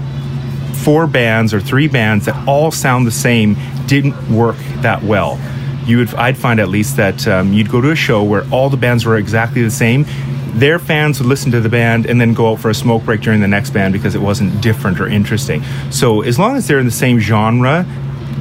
four 0.86 1.08
bands 1.08 1.54
or 1.54 1.60
three 1.60 1.90
bands 1.90 2.25
that 2.25 2.48
all 2.48 2.72
sound 2.72 3.06
the 3.06 3.12
same 3.12 3.58
didn't 3.86 4.16
work 4.34 4.56
that 4.78 5.04
well. 5.04 5.38
You 5.86 5.98
would, 5.98 6.13
I'd 6.16 6.38
find 6.38 6.62
at 6.62 6.70
least 6.70 6.96
that 6.96 7.28
um, 7.28 7.52
you'd 7.52 7.70
go 7.70 7.82
to 7.82 7.92
a 7.92 7.96
show 7.98 8.24
where 8.24 8.46
all 8.50 8.70
the 8.70 8.78
bands 8.78 9.06
were 9.06 9.18
exactly 9.18 9.62
the 9.62 9.70
same. 9.70 10.06
Their 10.54 10.80
fans 10.80 11.20
would 11.20 11.28
listen 11.28 11.52
to 11.52 11.60
the 11.60 11.68
band 11.68 12.06
and 12.06 12.22
then 12.22 12.34
go 12.34 12.54
out 12.54 12.62
for 12.62 12.70
a 12.70 12.74
smoke 12.74 13.04
break 13.04 13.20
during 13.20 13.42
the 13.42 13.48
next 13.50 13.72
band 13.72 13.92
because 13.92 14.16
it 14.16 14.22
wasn't 14.22 14.62
different 14.62 15.02
or 15.02 15.08
interesting. 15.08 15.62
So 15.92 16.22
as 16.22 16.40
long 16.40 16.56
as 16.56 16.66
they're 16.66 16.80
in 16.80 16.86
the 16.86 16.92
same 16.92 17.20
genre, 17.20 17.86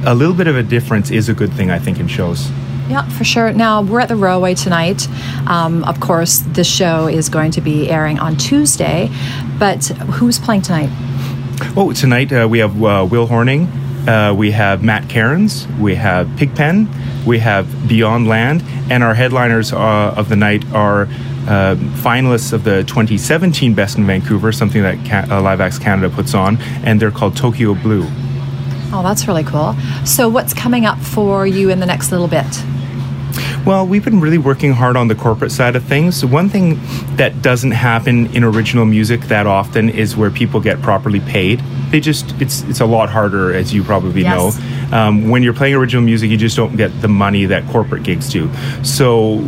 a 0.05 0.15
little 0.15 0.35
bit 0.35 0.47
of 0.47 0.55
a 0.55 0.63
difference 0.63 1.11
is 1.11 1.27
a 1.27 1.33
good 1.33 1.51
thing, 1.51 1.71
I 1.71 1.79
think, 1.79 1.99
in 1.99 2.07
shows. 2.07 2.49
Yeah, 2.89 3.07
for 3.09 3.23
sure. 3.23 3.53
Now, 3.53 3.81
we're 3.81 4.01
at 4.01 4.09
the 4.09 4.15
Railway 4.15 4.55
tonight. 4.55 5.07
Um, 5.47 5.83
of 5.85 5.99
course, 5.99 6.39
this 6.47 6.67
show 6.67 7.07
is 7.07 7.29
going 7.29 7.51
to 7.51 7.61
be 7.61 7.89
airing 7.89 8.19
on 8.19 8.35
Tuesday, 8.35 9.09
but 9.57 9.85
who's 9.85 10.37
playing 10.37 10.63
tonight? 10.63 10.89
Oh, 11.77 11.93
tonight 11.93 12.31
uh, 12.33 12.47
we 12.49 12.59
have 12.59 12.83
uh, 12.83 13.07
Will 13.09 13.27
Horning, 13.27 13.67
uh, 14.07 14.33
we 14.35 14.51
have 14.51 14.83
Matt 14.83 15.07
Cairns, 15.07 15.65
we 15.79 15.95
have 15.95 16.29
Pigpen, 16.35 16.89
we 17.25 17.39
have 17.39 17.87
Beyond 17.87 18.27
Land, 18.27 18.63
and 18.91 19.01
our 19.01 19.13
headliners 19.13 19.71
uh, 19.71 20.13
of 20.17 20.27
the 20.27 20.35
night 20.35 20.65
are 20.73 21.03
uh, 21.47 21.75
finalists 22.01 22.51
of 22.51 22.65
the 22.65 22.83
2017 22.83 23.73
Best 23.73 23.97
in 23.97 24.05
Vancouver, 24.05 24.51
something 24.51 24.81
that 24.81 24.97
Ca- 25.05 25.33
uh, 25.33 25.41
Live 25.41 25.61
Acts 25.61 25.79
Canada 25.79 26.13
puts 26.13 26.33
on, 26.33 26.57
and 26.83 27.01
they're 27.01 27.11
called 27.11 27.37
Tokyo 27.37 27.75
Blue. 27.75 28.05
Oh, 28.95 29.01
that's 29.01 29.27
really 29.27 29.43
cool. 29.43 29.73
So, 30.05 30.29
what's 30.29 30.53
coming 30.53 30.85
up 30.85 30.99
for 30.99 31.47
you 31.47 31.69
in 31.69 31.79
the 31.79 31.85
next 31.85 32.11
little 32.11 32.27
bit? 32.27 32.45
Well, 33.65 33.87
we've 33.87 34.03
been 34.03 34.19
really 34.19 34.37
working 34.37 34.73
hard 34.73 34.95
on 34.97 35.07
the 35.07 35.15
corporate 35.15 35.51
side 35.51 35.75
of 35.75 35.83
things. 35.83 36.25
One 36.25 36.49
thing 36.49 36.79
that 37.15 37.41
doesn't 37.41 37.71
happen 37.71 38.27
in 38.35 38.43
original 38.43 38.85
music 38.85 39.21
that 39.21 39.47
often 39.47 39.89
is 39.89 40.15
where 40.17 40.29
people 40.29 40.59
get 40.59 40.81
properly 40.81 41.19
paid. 41.21 41.61
they 41.91 41.99
just 41.99 42.33
it's 42.41 42.63
it's 42.63 42.79
a 42.81 42.85
lot 42.85 43.09
harder, 43.09 43.53
as 43.53 43.71
you 43.73 43.83
probably 43.83 44.21
Yes. 44.23 44.59
know. 44.91 44.97
Um, 44.97 45.29
when 45.29 45.43
you're 45.43 45.53
playing 45.53 45.75
original 45.75 46.03
music, 46.03 46.29
you 46.31 46.37
just 46.37 46.57
don't 46.57 46.75
get 46.75 46.89
the 47.01 47.07
money 47.07 47.45
that 47.45 47.65
corporate 47.67 48.03
gigs 48.03 48.29
do. 48.29 48.49
So. 48.83 49.41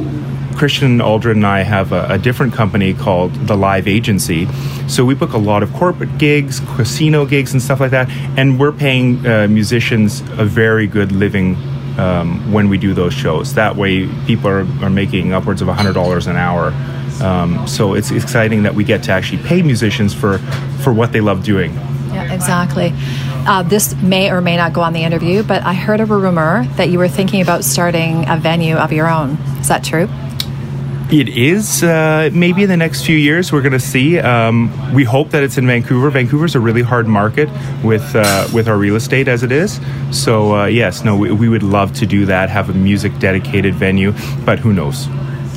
Christian 0.55 0.99
Aldrin 0.99 1.31
and 1.31 1.45
I 1.45 1.63
have 1.63 1.91
a, 1.91 2.07
a 2.11 2.17
different 2.17 2.53
company 2.53 2.93
called 2.93 3.33
the 3.45 3.57
Live 3.57 3.89
Agency. 3.89 4.47
So 4.87 5.03
we 5.03 5.13
book 5.13 5.33
a 5.33 5.37
lot 5.37 5.63
of 5.63 5.73
corporate 5.73 6.17
gigs, 6.17 6.61
casino 6.77 7.25
gigs, 7.25 7.51
and 7.51 7.61
stuff 7.61 7.81
like 7.81 7.91
that. 7.91 8.09
And 8.37 8.57
we're 8.57 8.71
paying 8.71 9.27
uh, 9.27 9.47
musicians 9.49 10.21
a 10.39 10.45
very 10.45 10.87
good 10.87 11.11
living 11.11 11.57
um, 11.97 12.51
when 12.51 12.69
we 12.69 12.77
do 12.77 12.93
those 12.93 13.13
shows. 13.13 13.53
That 13.53 13.75
way, 13.75 14.07
people 14.25 14.49
are, 14.49 14.67
are 14.83 14.89
making 14.89 15.33
upwards 15.33 15.61
of 15.61 15.67
$100 15.67 16.27
an 16.27 16.35
hour. 16.35 16.73
Um, 17.21 17.67
so 17.67 17.93
it's 17.93 18.11
exciting 18.11 18.63
that 18.63 18.75
we 18.75 18.83
get 18.83 19.03
to 19.03 19.11
actually 19.11 19.41
pay 19.43 19.61
musicians 19.61 20.13
for, 20.13 20.39
for 20.83 20.93
what 20.93 21.11
they 21.11 21.21
love 21.21 21.43
doing. 21.43 21.73
Yeah, 22.13 22.33
exactly. 22.33 22.93
Uh, 23.47 23.63
this 23.63 23.95
may 23.95 24.31
or 24.31 24.41
may 24.41 24.57
not 24.57 24.73
go 24.73 24.81
on 24.81 24.93
the 24.93 25.03
interview, 25.03 25.43
but 25.43 25.63
I 25.63 25.73
heard 25.73 25.99
of 25.99 26.11
a 26.11 26.17
rumor 26.17 26.65
that 26.75 26.89
you 26.89 26.97
were 26.97 27.07
thinking 27.07 27.41
about 27.41 27.63
starting 27.63 28.27
a 28.27 28.37
venue 28.37 28.75
of 28.75 28.91
your 28.91 29.07
own. 29.07 29.31
Is 29.59 29.67
that 29.67 29.83
true? 29.83 30.09
It 31.11 31.29
is 31.29 31.83
uh, 31.83 32.31
maybe 32.33 32.63
in 32.63 32.69
the 32.69 32.77
next 32.77 33.05
few 33.05 33.15
years 33.15 33.51
we're 33.51 33.61
going 33.61 33.73
to 33.73 33.79
see. 33.79 34.17
Um, 34.17 34.71
we 34.91 35.03
hope 35.03 35.29
that 35.29 35.43
it's 35.43 35.55
in 35.55 35.67
Vancouver. 35.67 36.09
Vancouver's 36.09 36.55
a 36.55 36.59
really 36.59 36.81
hard 36.81 37.07
market 37.07 37.47
with 37.83 38.15
uh, 38.15 38.47
with 38.51 38.67
our 38.67 38.75
real 38.75 38.95
estate 38.95 39.27
as 39.27 39.43
it 39.43 39.51
is. 39.51 39.79
So 40.11 40.55
uh, 40.55 40.65
yes, 40.65 41.03
no, 41.03 41.15
we, 41.15 41.31
we 41.31 41.47
would 41.47 41.61
love 41.61 41.93
to 41.95 42.07
do 42.07 42.25
that. 42.25 42.49
Have 42.49 42.71
a 42.71 42.73
music 42.73 43.17
dedicated 43.19 43.75
venue, 43.75 44.13
but 44.45 44.57
who 44.57 44.73
knows? 44.73 45.07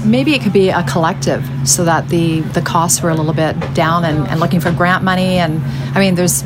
Maybe 0.05 0.35
it 0.35 0.43
could 0.43 0.53
be 0.53 0.69
a 0.69 0.83
collective 0.83 1.43
so 1.65 1.83
that 1.85 2.09
the, 2.09 2.41
the 2.41 2.61
costs 2.61 3.03
were 3.03 3.11
a 3.11 3.15
little 3.15 3.33
bit 3.33 3.57
down 3.75 4.05
and, 4.05 4.29
and 4.29 4.41
looking 4.41 4.61
for 4.61 4.71
grant 4.71 5.03
money. 5.03 5.39
And 5.39 5.61
I 5.97 5.99
mean, 5.99 6.15
there's 6.15 6.45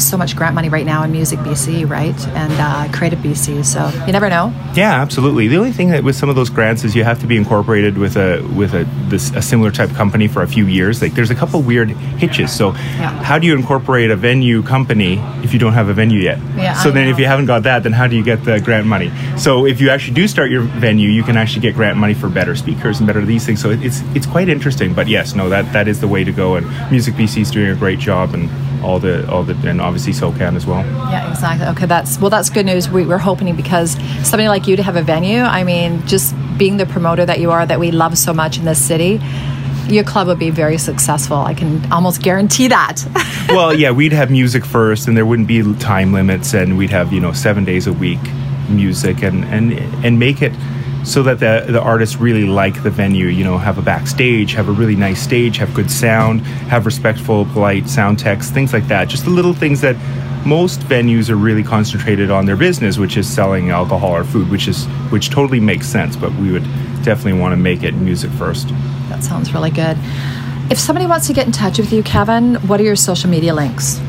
there's 0.00 0.08
so 0.08 0.16
much 0.16 0.34
grant 0.34 0.54
money 0.54 0.70
right 0.70 0.86
now 0.86 1.02
in 1.02 1.12
Music 1.12 1.38
BC, 1.40 1.88
right? 1.88 2.18
And 2.28 2.52
uh, 2.54 2.96
Creative 2.96 3.18
BC. 3.18 3.64
So 3.66 3.86
you 4.06 4.12
never 4.12 4.30
know. 4.30 4.50
Yeah, 4.74 5.02
absolutely. 5.02 5.46
The 5.46 5.58
only 5.58 5.72
thing 5.72 5.90
that 5.90 6.02
with 6.02 6.16
some 6.16 6.30
of 6.30 6.36
those 6.36 6.48
grants 6.48 6.84
is 6.84 6.96
you 6.96 7.04
have 7.04 7.20
to 7.20 7.26
be 7.26 7.36
incorporated 7.36 7.98
with 7.98 8.16
a 8.16 8.40
with 8.56 8.72
a 8.72 8.84
this 9.10 9.30
a 9.32 9.42
similar 9.42 9.70
type 9.70 9.90
company 9.90 10.26
for 10.26 10.42
a 10.42 10.48
few 10.48 10.66
years. 10.66 11.02
Like 11.02 11.12
there's 11.12 11.30
a 11.30 11.34
couple 11.34 11.60
weird 11.60 11.90
hitches. 11.90 12.50
So 12.50 12.70
how 12.70 13.38
do 13.38 13.46
you 13.46 13.54
incorporate 13.54 14.10
a 14.10 14.16
venue 14.16 14.62
company 14.62 15.18
if 15.44 15.52
you 15.52 15.58
don't 15.58 15.74
have 15.74 15.90
a 15.90 15.94
venue 15.94 16.20
yet? 16.20 16.38
Yeah, 16.56 16.72
so 16.82 16.88
I 16.88 16.92
then 16.92 17.08
if 17.08 17.18
you 17.18 17.26
haven't 17.26 17.46
got 17.46 17.64
that, 17.64 17.82
then 17.82 17.92
how 17.92 18.06
do 18.06 18.16
you 18.16 18.24
get 18.24 18.42
the 18.44 18.58
grant 18.58 18.86
money? 18.86 19.12
So 19.36 19.66
if 19.66 19.82
you 19.82 19.90
actually 19.90 20.14
do 20.14 20.26
start 20.26 20.50
your 20.50 20.62
venue, 20.62 21.10
you 21.10 21.22
can 21.22 21.36
actually 21.36 21.60
get 21.60 21.74
grant 21.74 21.98
money 21.98 22.14
for 22.14 22.30
better 22.30 22.56
speakers 22.56 23.00
and 23.00 23.06
better 23.06 23.24
these 23.26 23.44
things. 23.44 23.60
So 23.60 23.68
it's 23.70 24.00
it's 24.14 24.26
quite 24.26 24.48
interesting. 24.48 24.94
But 24.94 25.08
yes, 25.08 25.34
no, 25.34 25.50
that 25.50 25.70
that 25.74 25.88
is 25.88 26.00
the 26.00 26.08
way 26.08 26.24
to 26.24 26.32
go. 26.32 26.56
And 26.56 26.66
Music 26.90 27.14
BC 27.14 27.42
is 27.42 27.50
doing 27.50 27.70
a 27.70 27.76
great 27.76 27.98
job 27.98 28.32
and 28.32 28.48
all 28.82 28.98
the 28.98 29.30
all 29.30 29.42
the 29.42 29.54
and 29.68 29.80
obviously 29.80 30.12
SOCAN 30.12 30.56
as 30.56 30.66
well. 30.66 30.84
Yeah, 31.10 31.30
exactly. 31.30 31.66
Okay, 31.68 31.86
that's 31.86 32.18
well, 32.18 32.30
that's 32.30 32.50
good 32.50 32.66
news. 32.66 32.88
We, 32.88 33.04
we're 33.04 33.18
hoping 33.18 33.54
because 33.56 33.92
somebody 34.26 34.48
like 34.48 34.66
you 34.66 34.76
to 34.76 34.82
have 34.82 34.96
a 34.96 35.02
venue. 35.02 35.40
I 35.40 35.64
mean, 35.64 36.06
just 36.06 36.34
being 36.58 36.76
the 36.76 36.86
promoter 36.86 37.24
that 37.26 37.40
you 37.40 37.50
are, 37.50 37.64
that 37.66 37.80
we 37.80 37.90
love 37.90 38.16
so 38.18 38.32
much 38.32 38.58
in 38.58 38.64
this 38.64 38.84
city, 38.84 39.20
your 39.88 40.04
club 40.04 40.26
would 40.28 40.38
be 40.38 40.50
very 40.50 40.78
successful. 40.78 41.38
I 41.38 41.54
can 41.54 41.90
almost 41.92 42.22
guarantee 42.22 42.68
that. 42.68 43.02
well, 43.48 43.74
yeah, 43.74 43.90
we'd 43.90 44.12
have 44.12 44.30
music 44.30 44.64
first, 44.64 45.08
and 45.08 45.16
there 45.16 45.26
wouldn't 45.26 45.48
be 45.48 45.74
time 45.74 46.12
limits, 46.12 46.54
and 46.54 46.76
we'd 46.76 46.90
have 46.90 47.12
you 47.12 47.20
know 47.20 47.32
seven 47.32 47.64
days 47.64 47.86
a 47.86 47.92
week 47.92 48.20
music, 48.68 49.22
and 49.22 49.44
and 49.46 49.72
and 50.04 50.18
make 50.18 50.42
it 50.42 50.52
so 51.04 51.22
that 51.22 51.38
the 51.40 51.64
the 51.70 51.80
artists 51.80 52.16
really 52.16 52.44
like 52.44 52.82
the 52.82 52.90
venue. 52.90 53.26
You 53.26 53.44
know, 53.44 53.58
have 53.58 53.78
a 53.78 53.82
backstage, 53.82 54.52
have 54.52 54.68
a 54.68 54.72
really 54.72 54.96
nice 54.96 55.22
stage, 55.22 55.56
have 55.58 55.72
good 55.74 55.90
sound, 55.90 56.42
have 56.68 56.86
respectful, 56.86 57.46
polite 57.46 57.88
sound 57.88 58.18
techs, 58.18 58.50
things 58.50 58.72
like 58.72 58.86
that. 58.88 59.08
Just 59.08 59.24
the 59.24 59.30
little 59.30 59.54
things 59.54 59.80
that 59.80 59.96
most 60.46 60.80
venues 60.80 61.28
are 61.28 61.36
really 61.36 61.62
concentrated 61.62 62.30
on 62.30 62.46
their 62.46 62.56
business, 62.56 62.98
which 62.98 63.16
is 63.16 63.28
selling 63.28 63.70
alcohol 63.70 64.16
or 64.16 64.24
food, 64.24 64.50
which 64.50 64.68
is 64.68 64.86
which 65.10 65.30
totally 65.30 65.60
makes 65.60 65.86
sense. 65.86 66.16
But 66.16 66.32
we 66.34 66.50
would 66.52 66.64
definitely 67.02 67.40
want 67.40 67.52
to 67.52 67.56
make 67.56 67.82
it 67.82 67.94
music 67.94 68.30
first. 68.32 68.68
that 69.08 69.22
sounds 69.22 69.52
really 69.54 69.70
good. 69.70 69.96
If 70.70 70.78
somebody 70.78 71.06
wants 71.06 71.26
to 71.26 71.32
get 71.32 71.46
in 71.46 71.52
touch 71.52 71.78
with 71.78 71.92
you, 71.92 72.02
Kevin, 72.02 72.54
what 72.66 72.78
are 72.80 72.84
your 72.84 72.96
social 72.96 73.28
media 73.28 73.54
links? 73.54 74.00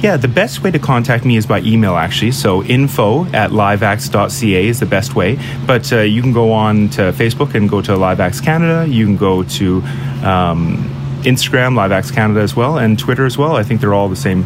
Yeah, 0.00 0.16
the 0.16 0.28
best 0.28 0.62
way 0.62 0.70
to 0.70 0.78
contact 0.78 1.24
me 1.24 1.36
is 1.36 1.46
by 1.46 1.60
email, 1.60 1.96
actually. 1.96 2.32
So 2.32 2.62
info 2.62 3.24
at 3.26 3.50
liveacts.ca 3.50 4.68
is 4.68 4.80
the 4.80 4.86
best 4.86 5.14
way. 5.14 5.38
But 5.66 5.92
uh, 5.92 6.00
you 6.00 6.22
can 6.22 6.32
go 6.32 6.52
on 6.52 6.88
to 6.90 7.12
Facebook 7.12 7.54
and 7.54 7.68
go 7.68 7.82
to 7.82 7.92
LiveActs 7.92 8.42
Canada. 8.42 8.88
You 8.88 9.06
can 9.06 9.16
go 9.16 9.42
to 9.42 9.76
um, 10.24 10.88
Instagram, 11.22 11.74
LiveActs 11.74 12.12
Canada 12.12 12.40
as 12.40 12.54
well, 12.54 12.78
and 12.78 12.98
Twitter 12.98 13.26
as 13.26 13.36
well. 13.36 13.56
I 13.56 13.62
think 13.62 13.80
they're 13.80 13.94
all 13.94 14.08
the 14.08 14.16
same 14.16 14.42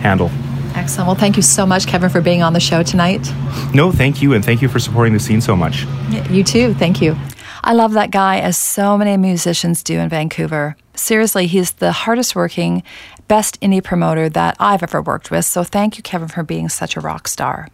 handle. 0.00 0.30
Excellent. 0.74 1.06
Well, 1.06 1.16
thank 1.16 1.36
you 1.36 1.42
so 1.42 1.64
much, 1.64 1.86
Kevin, 1.86 2.10
for 2.10 2.20
being 2.20 2.42
on 2.42 2.52
the 2.52 2.60
show 2.60 2.82
tonight. 2.82 3.30
No, 3.72 3.92
thank 3.92 4.20
you, 4.20 4.32
and 4.32 4.44
thank 4.44 4.60
you 4.60 4.68
for 4.68 4.78
supporting 4.80 5.12
the 5.12 5.20
scene 5.20 5.40
so 5.40 5.54
much. 5.54 5.86
You 6.30 6.42
too. 6.42 6.74
Thank 6.74 7.00
you. 7.00 7.16
I 7.62 7.72
love 7.72 7.92
that 7.92 8.10
guy, 8.10 8.40
as 8.40 8.58
so 8.58 8.98
many 8.98 9.16
musicians 9.16 9.82
do 9.82 9.98
in 9.98 10.08
Vancouver. 10.08 10.76
Seriously, 10.94 11.46
he's 11.46 11.72
the 11.72 11.92
hardest 11.92 12.36
working, 12.36 12.82
best 13.26 13.60
indie 13.60 13.82
promoter 13.82 14.28
that 14.28 14.56
I've 14.60 14.82
ever 14.82 15.02
worked 15.02 15.30
with. 15.30 15.44
So 15.44 15.64
thank 15.64 15.96
you, 15.96 16.02
Kevin, 16.02 16.28
for 16.28 16.42
being 16.42 16.68
such 16.68 16.96
a 16.96 17.00
rock 17.00 17.26
star. 17.28 17.68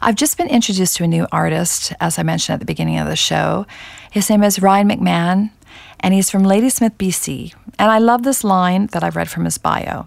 I've 0.00 0.16
just 0.16 0.36
been 0.36 0.48
introduced 0.48 0.96
to 0.96 1.04
a 1.04 1.08
new 1.08 1.26
artist, 1.32 1.92
as 2.00 2.18
I 2.18 2.22
mentioned 2.22 2.54
at 2.54 2.60
the 2.60 2.66
beginning 2.66 2.98
of 2.98 3.06
the 3.06 3.16
show. 3.16 3.66
His 4.10 4.28
name 4.28 4.42
is 4.42 4.60
Ryan 4.60 4.88
McMahon, 4.88 5.50
and 6.00 6.12
he's 6.12 6.30
from 6.30 6.44
Ladysmith, 6.44 6.98
BC. 6.98 7.54
And 7.78 7.90
I 7.90 7.98
love 7.98 8.22
this 8.22 8.44
line 8.44 8.88
that 8.88 9.02
I've 9.02 9.16
read 9.16 9.30
from 9.30 9.44
his 9.44 9.58
bio. 9.58 10.06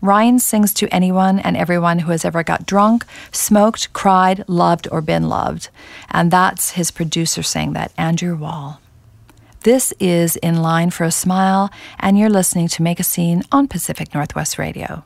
Ryan 0.00 0.38
sings 0.38 0.72
to 0.74 0.92
anyone 0.94 1.38
and 1.40 1.56
everyone 1.56 2.00
who 2.00 2.12
has 2.12 2.24
ever 2.24 2.42
got 2.42 2.66
drunk, 2.66 3.04
smoked, 3.32 3.92
cried, 3.92 4.44
loved, 4.48 4.86
or 4.92 5.00
been 5.00 5.28
loved. 5.28 5.70
And 6.10 6.30
that's 6.30 6.72
his 6.72 6.90
producer 6.90 7.42
saying 7.42 7.72
that, 7.72 7.92
Andrew 7.96 8.36
Wall. 8.36 8.80
This 9.62 9.92
is 9.98 10.36
In 10.36 10.62
Line 10.62 10.90
for 10.90 11.02
a 11.02 11.10
Smile, 11.10 11.70
and 11.98 12.16
you're 12.16 12.30
listening 12.30 12.68
to 12.68 12.82
Make 12.82 13.00
a 13.00 13.02
Scene 13.02 13.42
on 13.50 13.66
Pacific 13.66 14.14
Northwest 14.14 14.56
Radio. 14.56 15.02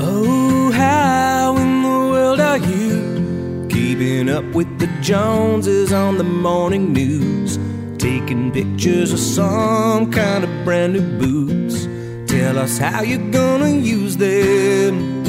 Oh, 0.00 0.72
how 0.72 1.56
in 1.56 1.82
the 1.82 1.88
world 1.88 2.40
are 2.40 2.58
you 2.58 3.68
keeping 3.70 4.28
up 4.28 4.44
with 4.46 4.80
the 4.80 4.88
Joneses 5.00 5.92
on 5.92 6.18
the 6.18 6.24
morning 6.24 6.92
news? 6.92 7.56
Taking 7.98 8.50
pictures 8.50 9.12
of 9.12 9.20
some 9.20 10.10
kind 10.10 10.42
of 10.42 10.50
brand 10.64 10.94
new 10.94 11.18
boots. 11.20 11.86
Tell 12.28 12.58
us 12.58 12.78
how 12.78 13.02
you're 13.02 13.30
gonna 13.30 13.70
use 13.70 14.16
them. 14.16 15.23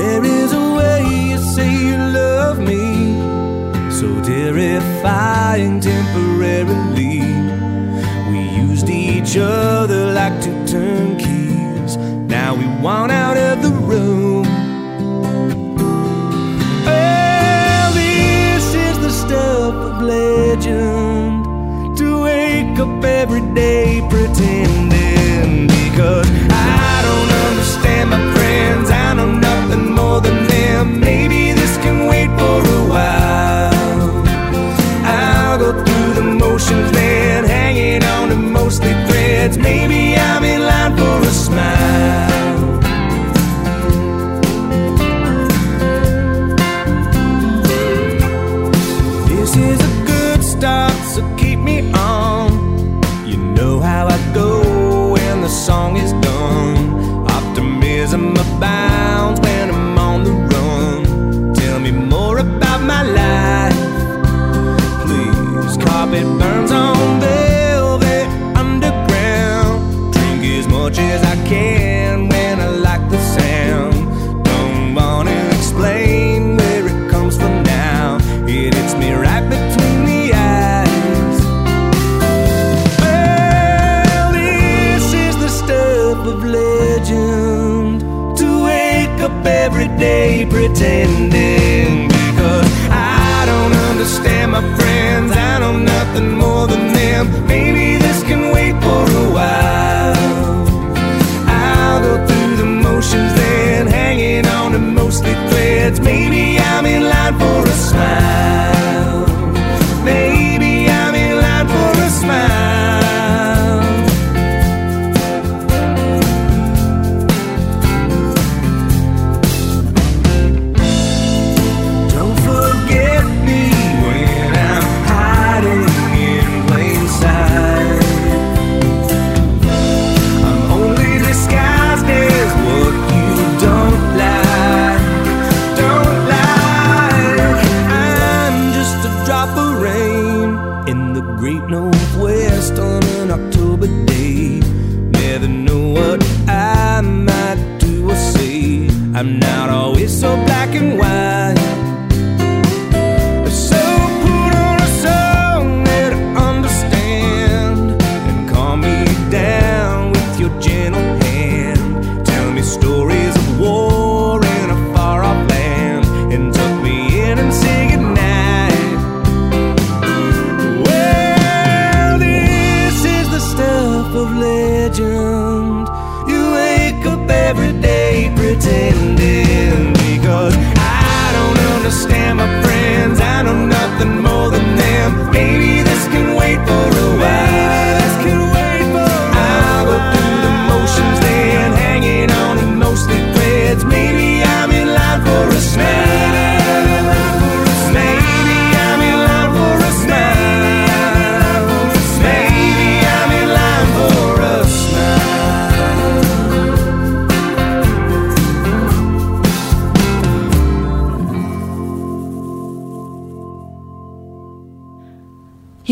There 0.00 0.24
is 0.24 0.50
a 0.54 0.66
way 0.78 1.02
you 1.28 1.38
say 1.54 1.70
you 1.70 1.98
love 1.98 2.58
me, 2.58 2.84
so 3.90 4.08
terrifying 4.24 5.78
temporarily. 5.78 7.20
We 8.30 8.38
used 8.64 8.88
each 8.88 9.36
other 9.36 10.14
like 10.14 10.40
two 10.42 10.58
turnkeys. 10.66 11.98
Now 12.36 12.54
we 12.54 12.66
want 12.82 13.12
out 13.12 13.36
of 13.36 13.60
the 13.60 13.72
room. 13.90 14.46
Well, 16.86 17.92
this 17.92 18.74
is 18.74 18.98
the 19.00 19.10
stuff 19.10 19.74
of 19.74 20.02
legend. 20.02 21.44
To 21.98 22.22
wake 22.22 22.78
up 22.78 23.04
every 23.04 23.42
day 23.52 24.00
pretending. 24.08 24.49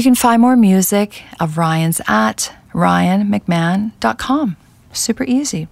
Can 0.09 0.15
find 0.15 0.41
more 0.41 0.57
music 0.57 1.23
of 1.39 1.59
Ryan's 1.59 2.01
at 2.09 2.57
ryanmcmahon.com. 2.73 4.57
Super 4.91 5.25
easy. 5.25 5.69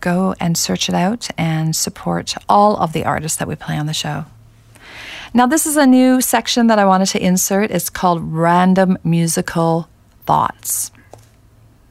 Go 0.00 0.34
and 0.40 0.56
search 0.56 0.88
it 0.88 0.94
out 0.94 1.28
and 1.36 1.76
support 1.76 2.34
all 2.48 2.78
of 2.78 2.94
the 2.94 3.04
artists 3.04 3.36
that 3.36 3.46
we 3.46 3.56
play 3.56 3.76
on 3.76 3.84
the 3.84 3.92
show. 3.92 4.24
Now, 5.34 5.46
this 5.46 5.66
is 5.66 5.76
a 5.76 5.86
new 5.86 6.22
section 6.22 6.68
that 6.68 6.78
I 6.78 6.86
wanted 6.86 7.08
to 7.08 7.22
insert. 7.22 7.70
It's 7.70 7.90
called 7.90 8.22
Random 8.22 8.96
Musical 9.04 9.90
Thoughts. 10.24 10.90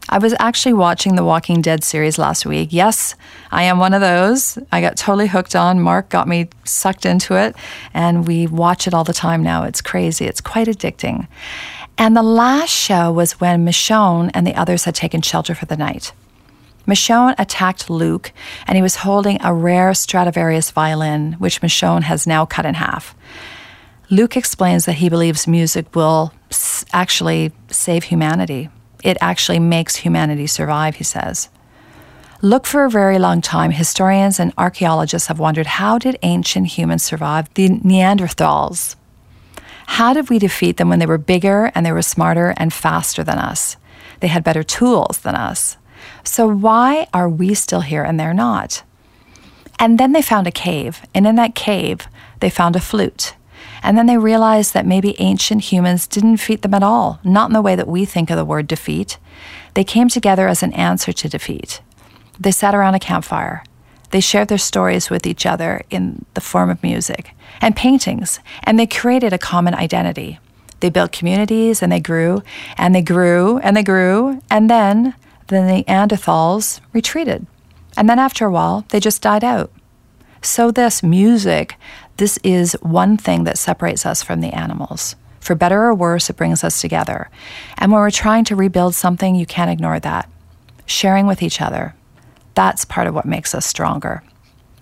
I 0.10 0.18
was 0.18 0.34
actually 0.40 0.74
watching 0.74 1.16
the 1.16 1.24
Walking 1.24 1.62
Dead 1.62 1.84
series 1.84 2.18
last 2.18 2.46
week. 2.46 2.70
Yes, 2.72 3.16
I 3.52 3.64
am 3.64 3.78
one 3.78 3.94
of 3.94 4.02
those. 4.02 4.58
I 4.72 4.82
got 4.82 4.98
totally 4.98 5.28
hooked 5.28 5.56
on. 5.56 5.80
Mark 5.80 6.10
got 6.10 6.28
me 6.28 6.50
sucked 6.66 7.06
into 7.06 7.36
it, 7.36 7.56
and 7.94 8.28
we 8.28 8.48
watch 8.48 8.88
it 8.88 8.94
all 8.94 9.04
the 9.04 9.14
time 9.14 9.44
now. 9.44 9.64
It's 9.64 9.82
crazy, 9.82 10.26
it's 10.26 10.42
quite 10.42 10.68
addicting. 10.68 11.28
And 11.98 12.18
the 12.18 12.24
last 12.24 12.72
show 12.72 13.12
was 13.12 13.40
when 13.40 13.66
Michonne 13.66 14.32
and 14.34 14.46
the 14.46 14.56
others 14.56 14.86
had 14.86 14.96
taken 14.96 15.22
shelter 15.22 15.54
for 15.56 15.66
the 15.66 15.78
night. 15.78 16.12
Michonne 16.86 17.36
attacked 17.38 17.90
Luke, 17.90 18.34
and 18.68 18.76
he 18.76 18.82
was 18.82 18.98
holding 18.98 19.38
a 19.42 19.54
rare 19.54 19.94
Stradivarius 19.94 20.72
violin, 20.72 21.34
which 21.34 21.62
Michonne 21.62 22.04
has 22.04 22.28
now 22.28 22.46
cut 22.46 22.66
in 22.66 22.74
half. 22.74 23.16
Luke 24.10 24.36
explains 24.36 24.86
that 24.86 24.94
he 24.94 25.08
believes 25.08 25.48
music 25.48 25.96
will 25.96 26.34
actually 26.92 27.54
save 27.70 28.06
humanity. 28.06 28.70
It 29.04 29.18
actually 29.22 29.60
makes 29.60 29.96
humanity 29.96 30.48
survive, 30.48 30.96
he 30.96 31.04
says. 31.04 31.50
Look 32.42 32.66
for 32.66 32.84
a 32.84 32.90
very 32.90 33.20
long 33.20 33.42
time, 33.42 33.72
historians 33.72 34.40
and 34.40 34.54
archaeologists 34.58 35.30
have 35.30 35.40
wondered 35.40 35.66
how 35.66 35.98
did 35.98 36.20
ancient 36.24 36.68
humans 36.68 37.04
survive 37.04 37.54
the 37.54 37.70
Neanderthals? 37.70 38.98
How 39.98 40.12
did 40.12 40.32
we 40.32 40.40
defeat 40.40 40.78
them 40.78 40.90
when 40.90 40.98
they 40.98 41.06
were 41.06 41.20
bigger 41.20 41.72
and 41.76 41.86
they 41.86 41.92
were 41.92 42.02
smarter 42.02 42.56
and 42.58 42.74
faster 42.74 43.24
than 43.24 43.38
us? 43.38 43.78
They 44.22 44.28
had 44.28 44.44
better 44.44 44.64
tools 44.64 45.20
than 45.20 45.36
us. 45.36 45.78
So 46.24 46.48
why 46.48 47.06
are 47.14 47.30
we 47.30 47.54
still 47.54 47.82
here 47.82 48.04
and 48.04 48.20
they're 48.20 48.34
not? 48.34 48.82
And 49.78 50.00
then 50.00 50.12
they 50.12 50.24
found 50.24 50.48
a 50.48 50.52
cave, 50.52 51.04
and 51.14 51.28
in 51.28 51.36
that 51.36 51.54
cave, 51.54 52.08
they 52.40 52.50
found 52.50 52.76
a 52.76 52.80
flute. 52.80 53.36
And 53.84 53.96
then 53.96 54.08
they 54.08 54.18
realized 54.18 54.74
that 54.74 54.88
maybe 54.88 55.16
ancient 55.20 55.72
humans 55.72 56.08
didn't 56.08 56.38
defeat 56.38 56.64
them 56.64 56.74
at 56.74 56.82
all, 56.82 57.20
not 57.24 57.52
in 57.52 57.54
the 57.54 57.62
way 57.62 57.76
that 57.76 57.88
we 57.88 58.04
think 58.04 58.32
of 58.32 58.38
the 58.38 58.46
word 58.46 58.66
defeat. 58.66 59.20
They 59.76 59.84
came 59.84 60.10
together 60.10 60.48
as 60.48 60.64
an 60.64 60.74
answer 60.74 61.14
to 61.14 61.30
defeat. 61.30 61.82
They 62.40 62.52
sat 62.52 62.74
around 62.74 62.96
a 62.96 63.00
campfire. 63.00 63.64
They 64.14 64.20
shared 64.20 64.48
their 64.48 64.60
stories 64.60 65.10
with 65.10 65.26
each 65.26 65.44
other 65.44 65.82
in 65.90 66.26
the 66.36 66.40
form 66.40 66.70
of 66.70 66.84
music 66.84 67.32
and 67.62 67.76
paintings, 67.76 68.40
and 68.62 68.78
they 68.78 68.86
created 68.86 69.34
a 69.34 69.40
common 69.40 69.74
identity. 69.74 70.38
They 70.82 70.92
built 70.92 71.12
communities 71.12 71.82
and 71.82 71.92
they 71.92 72.00
grew 72.00 72.44
and 72.78 72.94
they 72.94 73.02
grew 73.02 73.58
and 73.58 73.76
they 73.76 73.82
grew, 73.82 74.40
and 74.52 74.70
then 74.70 75.16
the 75.48 75.56
Neanderthals 75.56 76.80
retreated. 76.94 77.48
And 77.98 78.08
then 78.08 78.20
after 78.20 78.46
a 78.46 78.52
while, 78.52 78.86
they 78.90 79.00
just 79.00 79.24
died 79.24 79.44
out. 79.44 79.72
So, 80.44 80.70
this 80.70 81.02
music, 81.02 81.76
this 82.18 82.38
is 82.44 82.78
one 82.84 83.18
thing 83.18 83.46
that 83.46 83.58
separates 83.58 84.06
us 84.06 84.22
from 84.22 84.42
the 84.42 84.54
animals. 84.54 85.16
For 85.40 85.56
better 85.56 85.86
or 85.86 85.96
worse, 85.96 86.30
it 86.30 86.38
brings 86.38 86.64
us 86.64 86.80
together. 86.80 87.32
And 87.80 87.92
when 87.92 88.00
we're 88.00 88.12
trying 88.12 88.46
to 88.46 88.56
rebuild 88.56 88.94
something, 88.94 89.34
you 89.34 89.48
can't 89.48 89.72
ignore 89.72 90.00
that. 90.02 90.30
Sharing 90.86 91.26
with 91.26 91.42
each 91.42 91.62
other, 91.62 91.96
that's 92.56 92.86
part 92.86 93.08
of 93.08 93.14
what 93.14 93.26
makes 93.26 93.56
us 93.56 93.66
stronger. 93.66 94.24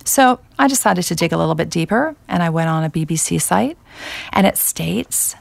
So 0.04 0.40
I 0.58 0.68
decided 0.68 1.04
to 1.04 1.14
dig 1.14 1.32
a 1.32 1.38
little 1.38 1.54
bit 1.54 1.70
deeper 1.70 2.16
and 2.28 2.42
I 2.42 2.50
went 2.50 2.68
on 2.68 2.84
a 2.84 2.90
BBC 2.90 3.40
site 3.40 3.78
and 4.32 4.46
it 4.46 4.58
states 4.58 5.36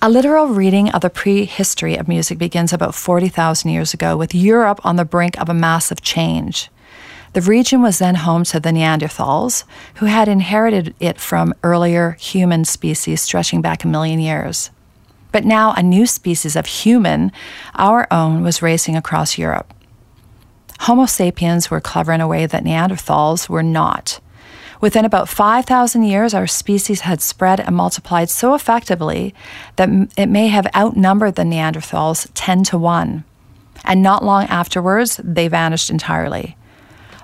a 0.00 0.08
literal 0.08 0.46
reading 0.46 0.90
of 0.90 1.00
the 1.00 1.10
prehistory 1.10 1.96
of 1.96 2.06
music 2.06 2.38
begins 2.38 2.72
about 2.72 2.94
40,000 2.94 3.68
years 3.68 3.92
ago 3.92 4.16
with 4.16 4.32
Europe 4.32 4.80
on 4.84 4.94
the 4.94 5.04
brink 5.04 5.36
of 5.40 5.48
a 5.48 5.54
massive 5.54 6.02
change. 6.02 6.70
The 7.32 7.40
region 7.40 7.82
was 7.82 7.98
then 7.98 8.14
home 8.14 8.44
to 8.44 8.60
the 8.60 8.70
Neanderthals, 8.70 9.64
who 9.96 10.06
had 10.06 10.28
inherited 10.28 10.94
it 11.00 11.18
from 11.18 11.52
earlier 11.64 12.12
human 12.12 12.64
species 12.64 13.20
stretching 13.22 13.60
back 13.60 13.82
a 13.82 13.88
million 13.88 14.20
years. 14.20 14.70
But 15.32 15.44
now 15.44 15.72
a 15.72 15.82
new 15.82 16.06
species 16.06 16.54
of 16.56 16.66
human, 16.66 17.32
our 17.74 18.06
own, 18.10 18.42
was 18.42 18.62
racing 18.62 18.96
across 18.96 19.36
Europe. 19.36 19.74
Homo 20.80 21.06
sapiens 21.06 21.70
were 21.70 21.80
clever 21.80 22.12
in 22.12 22.20
a 22.20 22.28
way 22.28 22.46
that 22.46 22.64
Neanderthals 22.64 23.48
were 23.48 23.62
not. 23.62 24.20
Within 24.80 25.04
about 25.04 25.28
5,000 25.28 26.04
years, 26.04 26.34
our 26.34 26.46
species 26.46 27.00
had 27.00 27.20
spread 27.20 27.58
and 27.58 27.74
multiplied 27.74 28.30
so 28.30 28.54
effectively 28.54 29.34
that 29.76 29.88
it 30.16 30.26
may 30.26 30.46
have 30.48 30.68
outnumbered 30.74 31.34
the 31.34 31.42
Neanderthals 31.42 32.30
10 32.34 32.64
to 32.64 32.78
1. 32.78 33.24
And 33.84 34.02
not 34.02 34.24
long 34.24 34.44
afterwards, 34.44 35.20
they 35.22 35.48
vanished 35.48 35.90
entirely. 35.90 36.56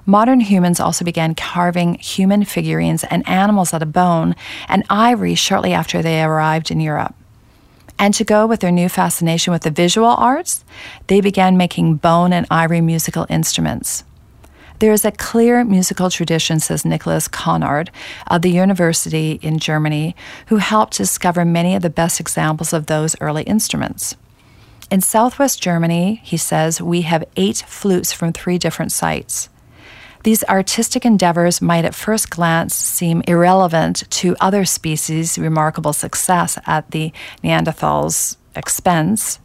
Modern 0.06 0.40
humans 0.40 0.80
also 0.80 1.04
began 1.04 1.34
carving 1.34 1.94
human 1.94 2.44
figurines 2.44 3.04
and 3.04 3.26
animals 3.28 3.72
out 3.72 3.82
of 3.82 3.92
bone 3.92 4.34
and 4.68 4.84
ivory 4.90 5.34
shortly 5.34 5.72
after 5.72 6.02
they 6.02 6.22
arrived 6.22 6.70
in 6.70 6.80
Europe. 6.80 7.14
And 7.98 8.12
to 8.14 8.24
go 8.24 8.46
with 8.46 8.60
their 8.60 8.72
new 8.72 8.88
fascination 8.88 9.52
with 9.52 9.62
the 9.62 9.70
visual 9.70 10.08
arts, 10.08 10.64
they 11.06 11.20
began 11.20 11.56
making 11.56 11.96
bone 11.96 12.32
and 12.32 12.46
ivory 12.50 12.80
musical 12.80 13.26
instruments. 13.28 14.04
There 14.80 14.92
is 14.92 15.04
a 15.04 15.12
clear 15.12 15.64
musical 15.64 16.10
tradition, 16.10 16.58
says 16.58 16.84
Nicholas 16.84 17.28
Conard 17.28 17.90
of 18.26 18.42
the 18.42 18.50
University 18.50 19.38
in 19.40 19.58
Germany, 19.58 20.16
who 20.48 20.56
helped 20.56 20.96
discover 20.96 21.44
many 21.44 21.76
of 21.76 21.82
the 21.82 21.90
best 21.90 22.18
examples 22.18 22.72
of 22.72 22.86
those 22.86 23.14
early 23.20 23.44
instruments. 23.44 24.16
In 24.90 25.00
southwest 25.00 25.62
Germany, 25.62 26.20
he 26.24 26.36
says, 26.36 26.82
we 26.82 27.02
have 27.02 27.24
eight 27.36 27.64
flutes 27.66 28.12
from 28.12 28.32
three 28.32 28.58
different 28.58 28.92
sites. 28.92 29.48
These 30.24 30.42
artistic 30.44 31.04
endeavors 31.04 31.60
might 31.60 31.84
at 31.84 31.94
first 31.94 32.30
glance 32.30 32.74
seem 32.74 33.22
irrelevant 33.28 34.04
to 34.08 34.34
other 34.40 34.64
species' 34.64 35.38
remarkable 35.38 35.92
success 35.92 36.58
at 36.66 36.90
the 36.92 37.12
Neanderthals' 37.42 38.38
expense. 38.56 39.38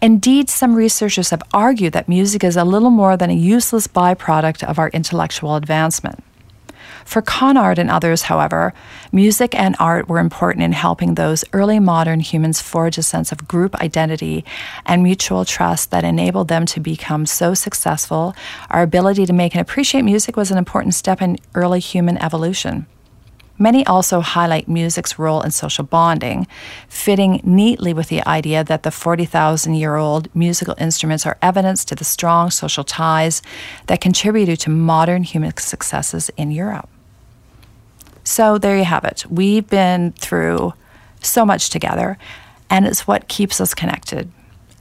Indeed, 0.00 0.48
some 0.48 0.74
researchers 0.74 1.28
have 1.30 1.42
argued 1.52 1.92
that 1.92 2.08
music 2.08 2.42
is 2.44 2.56
a 2.56 2.64
little 2.64 2.88
more 2.88 3.14
than 3.14 3.28
a 3.28 3.34
useless 3.34 3.86
byproduct 3.86 4.64
of 4.64 4.78
our 4.78 4.88
intellectual 4.88 5.54
advancement. 5.54 6.24
For 7.04 7.22
Conard 7.22 7.78
and 7.78 7.90
others, 7.90 8.22
however, 8.22 8.72
music 9.12 9.54
and 9.54 9.76
art 9.78 10.08
were 10.08 10.18
important 10.18 10.64
in 10.64 10.72
helping 10.72 11.14
those 11.14 11.44
early 11.52 11.78
modern 11.78 12.20
humans 12.20 12.60
forge 12.60 12.98
a 12.98 13.02
sense 13.02 13.32
of 13.32 13.48
group 13.48 13.74
identity 13.76 14.44
and 14.86 15.02
mutual 15.02 15.44
trust 15.44 15.90
that 15.90 16.04
enabled 16.04 16.48
them 16.48 16.66
to 16.66 16.80
become 16.80 17.26
so 17.26 17.54
successful. 17.54 18.34
Our 18.70 18.82
ability 18.82 19.26
to 19.26 19.32
make 19.32 19.54
and 19.54 19.60
appreciate 19.60 20.02
music 20.02 20.36
was 20.36 20.50
an 20.50 20.58
important 20.58 20.94
step 20.94 21.20
in 21.20 21.38
early 21.54 21.80
human 21.80 22.18
evolution. 22.18 22.86
Many 23.58 23.86
also 23.86 24.20
highlight 24.20 24.66
music's 24.68 25.18
role 25.18 25.42
in 25.42 25.50
social 25.50 25.84
bonding, 25.84 26.46
fitting 26.88 27.40
neatly 27.44 27.92
with 27.92 28.08
the 28.08 28.26
idea 28.26 28.64
that 28.64 28.82
the 28.82 28.90
40,000 28.90 29.74
year 29.74 29.96
old 29.96 30.34
musical 30.34 30.74
instruments 30.78 31.26
are 31.26 31.38
evidence 31.42 31.84
to 31.86 31.94
the 31.94 32.04
strong 32.04 32.50
social 32.50 32.84
ties 32.84 33.42
that 33.86 34.00
contributed 34.00 34.58
to 34.60 34.70
modern 34.70 35.22
human 35.22 35.56
successes 35.56 36.30
in 36.36 36.50
Europe. 36.50 36.88
So 38.24 38.58
there 38.58 38.76
you 38.76 38.84
have 38.84 39.04
it. 39.04 39.24
We've 39.28 39.68
been 39.68 40.12
through 40.12 40.74
so 41.20 41.44
much 41.44 41.70
together, 41.70 42.18
and 42.70 42.86
it's 42.86 43.06
what 43.06 43.28
keeps 43.28 43.60
us 43.60 43.74
connected. 43.74 44.30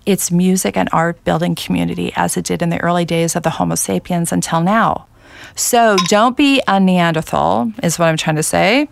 It's 0.05 0.31
music 0.31 0.77
and 0.77 0.89
art 0.91 1.23
building 1.23 1.55
community 1.55 2.11
as 2.15 2.37
it 2.37 2.45
did 2.45 2.61
in 2.61 2.69
the 2.69 2.81
early 2.81 3.05
days 3.05 3.35
of 3.35 3.43
the 3.43 3.51
Homo 3.51 3.75
sapiens 3.75 4.31
until 4.31 4.61
now. 4.61 5.07
So 5.55 5.97
don't 6.07 6.37
be 6.37 6.61
a 6.67 6.79
Neanderthal, 6.79 7.71
is 7.83 7.99
what 7.99 8.07
I'm 8.07 8.17
trying 8.17 8.35
to 8.37 8.43
say. 8.43 8.87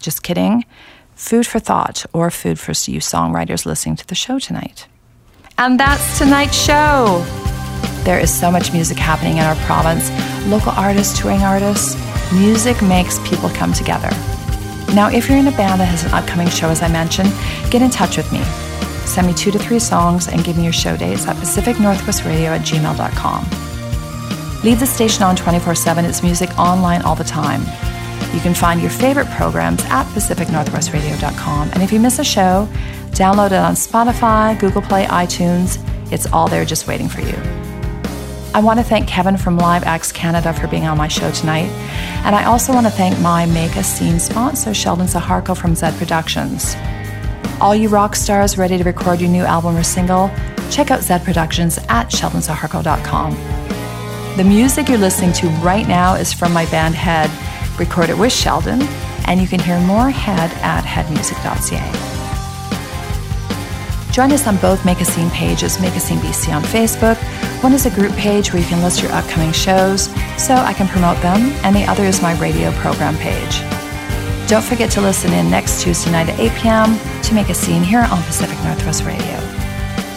Just 0.00 0.22
kidding. 0.22 0.64
Food 1.14 1.46
for 1.46 1.58
thought 1.58 2.04
or 2.12 2.30
food 2.30 2.58
for 2.58 2.72
you 2.90 3.00
songwriters 3.00 3.64
listening 3.64 3.96
to 3.96 4.06
the 4.06 4.14
show 4.14 4.38
tonight. 4.38 4.86
And 5.58 5.80
that's 5.80 6.18
tonight's 6.18 6.56
show. 6.56 7.24
There 8.04 8.18
is 8.18 8.32
so 8.32 8.50
much 8.50 8.72
music 8.72 8.98
happening 8.98 9.38
in 9.38 9.44
our 9.44 9.56
province 9.66 10.10
local 10.46 10.72
artists, 10.72 11.18
touring 11.18 11.42
artists. 11.42 11.96
Music 12.32 12.80
makes 12.82 13.18
people 13.28 13.48
come 13.50 13.72
together. 13.72 14.10
Now, 14.94 15.10
if 15.10 15.28
you're 15.28 15.38
in 15.38 15.48
a 15.48 15.52
band 15.52 15.80
that 15.80 15.86
has 15.86 16.04
an 16.04 16.12
upcoming 16.12 16.48
show, 16.48 16.68
as 16.68 16.82
I 16.82 16.88
mentioned, 16.88 17.32
get 17.70 17.82
in 17.82 17.90
touch 17.90 18.16
with 18.16 18.30
me. 18.32 18.42
Send 19.06 19.26
me 19.26 19.34
two 19.34 19.50
to 19.50 19.58
three 19.58 19.78
songs 19.78 20.28
and 20.28 20.44
give 20.44 20.56
me 20.56 20.64
your 20.64 20.72
show 20.72 20.96
dates 20.96 21.26
at 21.26 21.36
pacificnorthwestradio 21.36 22.46
at 22.46 22.60
gmail.com. 22.60 23.65
Leave 24.66 24.80
the 24.80 24.86
station 24.86 25.22
on 25.22 25.36
24 25.36 25.76
7. 25.76 26.04
It's 26.04 26.24
music 26.24 26.50
online 26.58 27.00
all 27.02 27.14
the 27.14 27.22
time. 27.22 27.60
You 28.34 28.40
can 28.40 28.52
find 28.52 28.80
your 28.80 28.90
favorite 28.90 29.28
programs 29.28 29.80
at 29.84 30.06
pacificnorthwestradio.com. 30.06 31.70
And 31.72 31.84
if 31.84 31.92
you 31.92 32.00
miss 32.00 32.18
a 32.18 32.24
show, 32.24 32.68
download 33.12 33.52
it 33.52 33.60
on 33.60 33.74
Spotify, 33.74 34.58
Google 34.58 34.82
Play, 34.82 35.04
iTunes. 35.04 35.78
It's 36.12 36.26
all 36.32 36.48
there 36.48 36.64
just 36.64 36.88
waiting 36.88 37.08
for 37.08 37.20
you. 37.20 37.36
I 38.54 38.60
want 38.60 38.80
to 38.80 38.84
thank 38.84 39.06
Kevin 39.06 39.36
from 39.36 39.56
Live 39.56 39.84
Acts 39.84 40.10
Canada 40.10 40.52
for 40.52 40.66
being 40.66 40.88
on 40.88 40.98
my 40.98 41.06
show 41.06 41.30
tonight. 41.30 41.70
And 42.24 42.34
I 42.34 42.46
also 42.46 42.72
want 42.72 42.86
to 42.86 42.92
thank 42.92 43.16
my 43.20 43.46
Make 43.46 43.76
a 43.76 43.84
Scene 43.84 44.18
sponsor, 44.18 44.74
Sheldon 44.74 45.06
Zaharko 45.06 45.56
from 45.56 45.76
Zed 45.76 45.94
Productions. 45.94 46.74
All 47.60 47.76
you 47.76 47.88
rock 47.88 48.16
stars 48.16 48.58
ready 48.58 48.78
to 48.78 48.82
record 48.82 49.20
your 49.20 49.30
new 49.30 49.44
album 49.44 49.76
or 49.76 49.84
single, 49.84 50.28
check 50.72 50.90
out 50.90 51.02
Zed 51.02 51.22
Productions 51.22 51.78
at 51.88 52.10
sheldonzaharko.com. 52.10 53.65
The 54.36 54.44
music 54.44 54.90
you're 54.90 54.98
listening 54.98 55.32
to 55.34 55.48
right 55.64 55.88
now 55.88 56.14
is 56.14 56.30
from 56.30 56.52
my 56.52 56.66
band 56.66 56.94
Head, 56.94 57.30
recorded 57.80 58.18
with 58.18 58.34
Sheldon, 58.34 58.82
and 59.26 59.40
you 59.40 59.48
can 59.48 59.58
hear 59.58 59.80
more 59.80 60.10
Head 60.10 60.50
at 60.60 60.84
headmusic.ca. 60.84 61.80
Join 64.12 64.32
us 64.32 64.46
on 64.46 64.58
both 64.58 64.84
Make 64.84 65.00
a 65.00 65.06
Scene 65.06 65.30
pages, 65.30 65.80
Make 65.80 65.96
a 65.96 66.00
Scene 66.00 66.18
BC 66.18 66.54
on 66.54 66.62
Facebook. 66.64 67.16
One 67.62 67.72
is 67.72 67.86
a 67.86 67.90
group 67.90 68.12
page 68.12 68.52
where 68.52 68.60
you 68.60 68.68
can 68.68 68.82
list 68.82 69.00
your 69.00 69.10
upcoming 69.12 69.52
shows 69.52 70.10
so 70.36 70.54
I 70.54 70.74
can 70.74 70.86
promote 70.86 71.16
them, 71.22 71.40
and 71.64 71.74
the 71.74 71.84
other 71.84 72.04
is 72.04 72.20
my 72.20 72.38
radio 72.38 72.72
program 72.72 73.16
page. 73.16 73.60
Don't 74.50 74.62
forget 74.62 74.90
to 74.90 75.00
listen 75.00 75.32
in 75.32 75.50
next 75.50 75.80
Tuesday 75.80 76.12
night 76.12 76.28
at 76.28 76.38
8 76.38 76.52
p.m. 76.60 77.22
to 77.22 77.32
Make 77.32 77.48
a 77.48 77.54
Scene 77.54 77.82
here 77.82 78.02
on 78.02 78.22
Pacific 78.24 78.62
Northwest 78.64 79.04
Radio. 79.04 79.40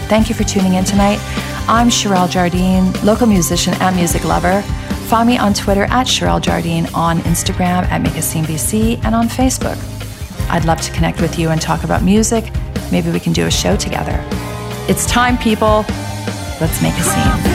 Thank 0.10 0.28
you 0.28 0.36
for 0.36 0.44
tuning 0.44 0.74
in 0.74 0.84
tonight. 0.84 1.20
I'm 1.72 1.90
Sherelle 1.90 2.30
Jardine, 2.30 2.92
local 3.04 3.28
musician 3.28 3.76
and 3.76 3.96
music 3.96 4.26
lover. 4.26 4.64
Find 5.08 5.30
me 5.30 5.38
on 5.38 5.54
Twitter 5.54 5.84
at 5.84 6.08
Sherelle 6.08 6.42
Jardine, 6.42 6.88
on 6.96 7.20
Instagram 7.20 7.84
at 7.90 8.02
Make 8.02 8.16
a 8.16 8.24
Scene 8.24 8.44
BC, 8.44 9.04
and 9.06 9.14
on 9.14 9.28
Facebook. 9.28 9.78
I'd 10.50 10.66
love 10.66 10.82
to 10.82 10.92
connect 10.92 11.22
with 11.22 11.38
you 11.38 11.50
and 11.50 11.62
talk 11.62 11.84
about 11.84 12.02
music, 12.02 12.52
Maybe 12.92 13.12
we 13.12 13.20
can 13.20 13.34
do 13.34 13.46
a 13.46 13.52
show 13.52 13.76
together. 13.76 14.20
It's 14.88 15.06
time, 15.06 15.38
people. 15.38 15.86
Let's 16.60 16.82
make 16.82 16.96
a 16.96 17.04
scene. 17.04 17.50